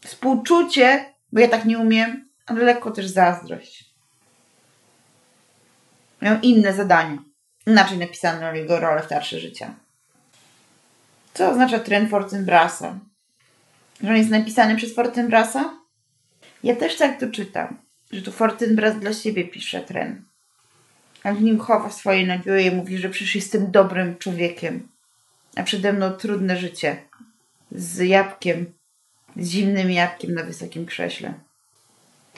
współczucie, 0.00 1.14
bo 1.32 1.40
ja 1.40 1.48
tak 1.48 1.64
nie 1.64 1.78
umiem, 1.78 2.28
ale 2.46 2.64
lekko 2.64 2.90
też 2.90 3.06
zazdrość. 3.06 3.94
Miał 6.22 6.40
inne 6.42 6.72
zadania. 6.72 7.18
Inaczej 7.66 7.98
napisano 7.98 8.54
jego 8.54 8.80
rolę 8.80 9.02
w 9.02 9.06
starsze 9.06 9.40
życia. 9.40 9.74
Co 11.34 11.50
oznacza 11.50 11.78
trend 11.78 12.10
Fortinbrasa? 12.10 12.98
Że 14.02 14.10
on 14.10 14.16
jest 14.16 14.30
napisany 14.30 14.76
przez 14.76 14.94
Fortinbrasa? 14.94 15.74
Ja 16.64 16.76
też 16.76 16.96
tak 16.96 17.20
to 17.20 17.30
czytam, 17.30 17.78
że 18.12 18.22
tu 18.22 18.32
Fortinbras 18.32 19.00
dla 19.00 19.12
siebie 19.12 19.44
pisze 19.44 19.80
tren. 19.80 20.24
A 21.22 21.32
w 21.32 21.42
nim 21.42 21.58
chowa 21.58 21.90
swoje 21.90 22.26
nadzieje, 22.26 22.70
mówi, 22.70 22.98
że 22.98 23.08
przecież 23.08 23.34
jestem 23.34 23.70
dobrym 23.70 24.18
człowiekiem, 24.18 24.88
a 25.56 25.62
przede 25.62 25.92
mną 25.92 26.12
trudne 26.12 26.56
życie 26.56 26.96
z 27.72 27.98
jabłkiem, 27.98 28.72
z 29.36 29.48
zimnym 29.48 29.90
jabłkiem 29.90 30.34
na 30.34 30.42
wysokim 30.42 30.86
krześle. 30.86 31.34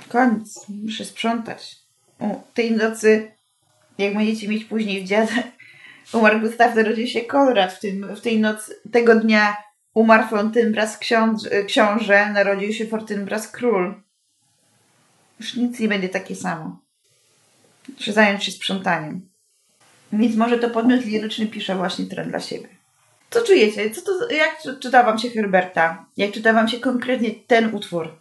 Koniec, 0.08 0.66
muszę 0.68 1.04
sprzątać. 1.04 1.76
O, 2.20 2.42
tej 2.54 2.72
nocy, 2.72 3.32
jak 3.98 4.14
będziecie 4.14 4.48
mieć 4.48 4.64
później 4.64 5.04
w 5.04 5.08
dziadach, 5.08 5.44
umarł 6.12 6.40
Gustaw, 6.40 6.74
narodził 6.74 7.06
się 7.06 7.20
Konrad. 7.20 7.72
W, 7.72 7.80
tym, 7.80 8.16
w 8.16 8.20
tej 8.20 8.40
nocy, 8.40 8.80
tego 8.92 9.14
dnia 9.14 9.56
umarł 9.94 10.28
Fortynbras 10.28 10.98
książę, 10.98 11.64
książę, 11.64 12.30
narodził 12.32 12.72
się 12.72 12.86
Fortynbras 12.86 13.48
król. 13.48 14.02
Już 15.40 15.56
nic 15.56 15.78
nie 15.80 15.88
będzie 15.88 16.08
takie 16.08 16.36
samo. 16.36 16.80
Muszę 17.88 18.12
zająć 18.12 18.44
się 18.44 18.52
sprzątaniem. 18.52 19.28
Więc 20.12 20.36
może 20.36 20.58
to 20.58 20.70
podmiot 20.70 21.04
liryczny 21.04 21.46
pisze 21.46 21.76
właśnie 21.76 22.06
trend 22.06 22.28
dla 22.28 22.40
siebie. 22.40 22.68
Co 23.32 23.42
czujecie? 23.42 23.90
Co 23.90 24.02
to, 24.02 24.34
jak 24.34 24.62
czyta 24.80 25.02
wam 25.02 25.18
się 25.18 25.30
Herberta? 25.30 26.06
Jak 26.16 26.32
czyta 26.32 26.52
wam 26.52 26.68
się 26.68 26.80
konkretnie 26.80 27.30
ten 27.46 27.74
utwór? 27.74 28.20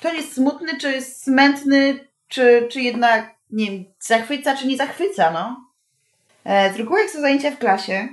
To 0.00 0.12
jest 0.12 0.32
smutny, 0.32 0.76
czy 0.78 0.92
jest 0.92 1.22
smętny, 1.22 2.08
czy, 2.28 2.68
czy 2.70 2.80
jednak, 2.80 3.34
nie 3.50 3.70
wiem, 3.70 3.84
zachwyca, 4.00 4.56
czy 4.56 4.66
nie 4.66 4.76
zachwyca, 4.76 5.30
no? 5.30 5.70
E, 6.44 6.72
z 6.72 6.76
reguły 6.76 7.00
jak 7.00 7.10
są 7.10 7.20
zajęcia 7.20 7.50
w 7.50 7.58
klasie, 7.58 8.08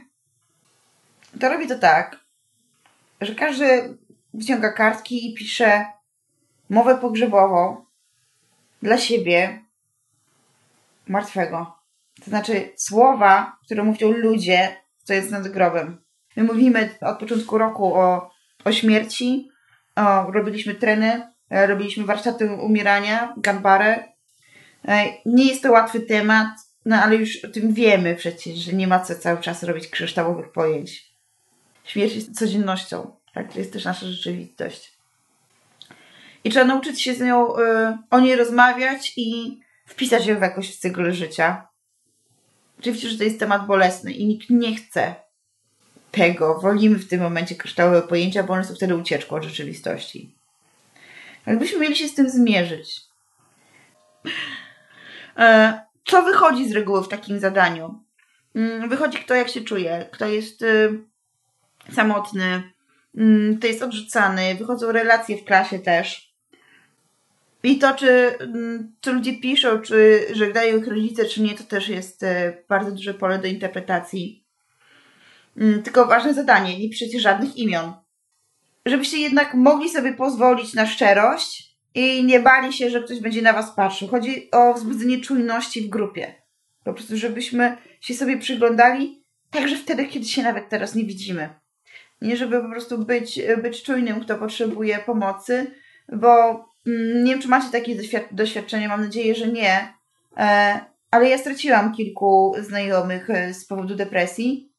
to 1.39 1.49
robi 1.49 1.67
to 1.67 1.79
tak, 1.79 2.19
że 3.21 3.35
każdy 3.35 3.97
wyciąga 4.33 4.73
kartki 4.73 5.31
i 5.31 5.35
pisze 5.35 5.85
mowę 6.69 6.97
pogrzebową 6.97 7.85
dla 8.81 8.97
siebie 8.97 9.65
martwego. 11.07 11.75
To 12.25 12.29
znaczy 12.29 12.73
słowa, 12.75 13.57
które 13.65 13.83
mówią 13.83 14.11
ludzie, 14.11 14.77
co 15.09 15.13
jest 15.13 15.31
nad 15.31 15.47
grobem. 15.47 16.01
My 16.35 16.43
mówimy 16.43 16.89
od 17.01 17.19
początku 17.19 17.57
roku 17.57 17.95
o, 17.95 18.31
o 18.65 18.71
śmierci, 18.71 19.49
o, 19.95 20.31
robiliśmy 20.31 20.75
treny, 20.75 21.31
e, 21.49 21.67
robiliśmy 21.67 22.05
warsztaty 22.05 22.51
umierania, 22.51 23.33
gambarę. 23.37 24.03
E, 24.87 25.05
nie 25.25 25.47
jest 25.47 25.63
to 25.63 25.71
łatwy 25.71 25.99
temat, 25.99 26.47
no 26.85 26.95
ale 26.95 27.15
już 27.15 27.45
o 27.45 27.47
tym 27.47 27.73
wiemy 27.73 28.15
przecież, 28.15 28.55
że 28.55 28.73
nie 28.73 28.87
ma 28.87 28.99
co 28.99 29.15
cały 29.15 29.41
czas 29.41 29.63
robić 29.63 29.87
kryształowych 29.87 30.51
pojęć. 30.51 31.11
Śmierć 31.83 32.15
jest 32.15 32.39
codziennością, 32.39 33.11
tak? 33.33 33.53
To 33.53 33.59
jest 33.59 33.73
też 33.73 33.85
nasza 33.85 34.05
rzeczywistość. 34.05 34.93
I 36.43 36.49
trzeba 36.49 36.65
nauczyć 36.65 37.01
się 37.01 37.13
z 37.13 37.21
nią, 37.21 37.57
y, 37.57 37.97
o 38.09 38.19
niej 38.19 38.35
rozmawiać 38.35 39.13
i 39.17 39.59
wpisać 39.85 40.25
ją 40.25 40.37
w 40.37 40.41
jakoś 40.41 40.75
w 40.75 40.79
cykl 40.79 41.11
życia. 41.11 41.68
Oczywiście, 42.79 43.09
że 43.09 43.17
to 43.17 43.23
jest 43.23 43.39
temat 43.39 43.67
bolesny 43.67 44.11
i 44.13 44.27
nikt 44.27 44.49
nie 44.49 44.75
chce 44.75 45.15
tego. 46.11 46.59
Wolimy 46.59 46.99
w 46.99 47.07
tym 47.07 47.21
momencie 47.21 47.55
kryształowe 47.55 48.01
pojęcia, 48.01 48.43
bo 48.43 48.53
one 48.53 48.63
są 48.63 48.75
wtedy 48.75 48.95
ucieczką 48.95 49.35
od 49.35 49.43
rzeczywistości. 49.43 50.35
Jakbyśmy 51.45 51.79
mieli 51.79 51.95
się 51.95 52.07
z 52.07 52.15
tym 52.15 52.29
zmierzyć. 52.29 53.01
E, 55.37 55.79
co 56.05 56.23
wychodzi 56.23 56.69
z 56.69 56.71
reguły 56.71 57.03
w 57.03 57.07
takim 57.07 57.39
zadaniu? 57.39 58.03
Mm, 58.55 58.89
wychodzi 58.89 59.17
kto 59.17 59.35
jak 59.35 59.49
się 59.49 59.61
czuje, 59.61 60.09
kto 60.11 60.27
jest 60.27 60.61
y, 60.61 60.99
samotny, 61.91 62.63
mm, 63.17 63.57
kto 63.57 63.67
jest 63.67 63.83
odrzucany, 63.83 64.55
wychodzą 64.55 64.91
relacje 64.91 65.37
w 65.37 65.45
klasie 65.45 65.79
też. 65.79 66.28
I 67.63 67.77
to, 67.79 67.93
czy, 67.93 68.37
mm, 68.39 68.95
czy 69.01 69.11
ludzie 69.11 69.39
piszą, 69.39 69.79
czy 69.79 70.25
żegnają 70.33 70.77
ich 70.77 70.87
rodzice, 70.87 71.25
czy 71.25 71.41
nie, 71.41 71.55
to 71.55 71.63
też 71.63 71.89
jest 71.89 72.23
y, 72.23 72.63
bardzo 72.69 72.91
duże 72.91 73.13
pole 73.13 73.39
do 73.39 73.47
interpretacji. 73.47 74.45
Tylko 75.83 76.05
ważne 76.05 76.33
zadanie, 76.33 76.79
nie 76.79 76.89
piszecie 76.89 77.19
żadnych 77.19 77.57
imion. 77.57 77.93
Żebyście 78.85 79.17
jednak 79.17 79.53
mogli 79.53 79.89
sobie 79.89 80.13
pozwolić 80.13 80.73
na 80.73 80.85
szczerość 80.85 81.75
i 81.95 82.23
nie 82.23 82.39
bali 82.39 82.73
się, 82.73 82.89
że 82.89 83.03
ktoś 83.03 83.19
będzie 83.19 83.41
na 83.41 83.53
was 83.53 83.75
patrzył. 83.75 84.07
Chodzi 84.07 84.51
o 84.51 84.73
wzbudzenie 84.73 85.21
czujności 85.21 85.81
w 85.81 85.89
grupie. 85.89 86.35
Po 86.83 86.93
prostu, 86.93 87.17
żebyśmy 87.17 87.77
się 88.01 88.13
sobie 88.13 88.37
przyglądali, 88.37 89.23
także 89.51 89.75
wtedy, 89.77 90.05
kiedy 90.05 90.25
się 90.25 90.43
nawet 90.43 90.69
teraz 90.69 90.95
nie 90.95 91.03
widzimy. 91.03 91.49
Nie, 92.21 92.37
żeby 92.37 92.61
po 92.61 92.69
prostu 92.69 93.05
być, 93.05 93.41
być 93.61 93.83
czujnym, 93.83 94.21
kto 94.21 94.37
potrzebuje 94.37 94.99
pomocy, 94.99 95.71
bo 96.13 96.49
mm, 96.49 96.63
nie 96.85 97.31
wiem, 97.31 97.41
czy 97.41 97.47
macie 97.47 97.71
takie 97.71 97.95
doświadczenie, 98.31 98.87
mam 98.87 99.01
nadzieję, 99.01 99.35
że 99.35 99.47
nie, 99.47 99.93
e, 100.37 100.79
ale 101.11 101.29
ja 101.29 101.37
straciłam 101.37 101.95
kilku 101.95 102.55
znajomych 102.59 103.29
e, 103.29 103.53
z 103.53 103.65
powodu 103.65 103.95
depresji 103.95 104.71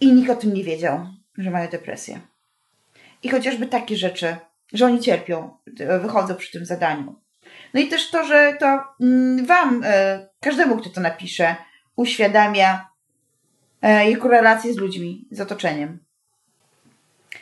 i 0.00 0.12
nikt 0.12 0.30
o 0.30 0.36
tym 0.36 0.54
nie 0.54 0.64
wiedział, 0.64 1.06
że 1.38 1.50
mają 1.50 1.68
depresję. 1.68 2.20
I 3.22 3.28
chociażby 3.28 3.66
takie 3.66 3.96
rzeczy 3.96 4.36
że 4.74 4.86
oni 4.86 5.00
cierpią, 5.00 5.56
wychodzą 6.00 6.34
przy 6.34 6.52
tym 6.52 6.66
zadaniu. 6.66 7.14
No 7.74 7.80
i 7.80 7.88
też 7.88 8.10
to, 8.10 8.24
że 8.24 8.56
to 8.60 8.84
mm, 9.00 9.46
Wam, 9.46 9.82
e, 9.84 10.28
każdemu, 10.40 10.76
kto 10.76 10.90
to 10.90 11.00
napisze, 11.00 11.56
uświadamia 11.96 12.88
e, 13.82 14.10
jego 14.10 14.28
relacje 14.28 14.72
z 14.72 14.76
ludźmi, 14.76 15.28
z 15.30 15.40
otoczeniem. 15.40 15.98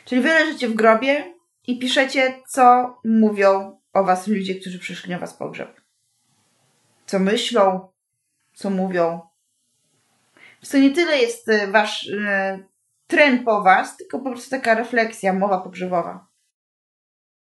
Czyli 0.05 0.21
wy 0.21 0.29
leżycie 0.29 0.67
w 0.69 0.73
grobie 0.73 1.32
i 1.67 1.79
piszecie, 1.79 2.41
co 2.47 2.95
mówią 3.05 3.79
o 3.93 4.03
Was 4.03 4.27
ludzie, 4.27 4.55
którzy 4.55 4.79
przyszli 4.79 5.11
na 5.11 5.19
Was 5.19 5.33
pogrzeb. 5.33 5.81
Co 7.05 7.19
myślą, 7.19 7.89
co 8.53 8.69
mówią. 8.69 9.21
To 10.71 10.77
nie 10.77 10.91
tyle 10.91 11.17
jest 11.17 11.49
e, 11.49 11.67
Wasz 11.67 12.09
trend 13.07 13.45
po 13.45 13.61
Was, 13.61 13.97
tylko 13.97 14.19
po 14.19 14.29
prostu 14.31 14.49
taka 14.49 14.73
refleksja, 14.73 15.33
mowa 15.33 15.61
pogrzebowa. 15.61 16.32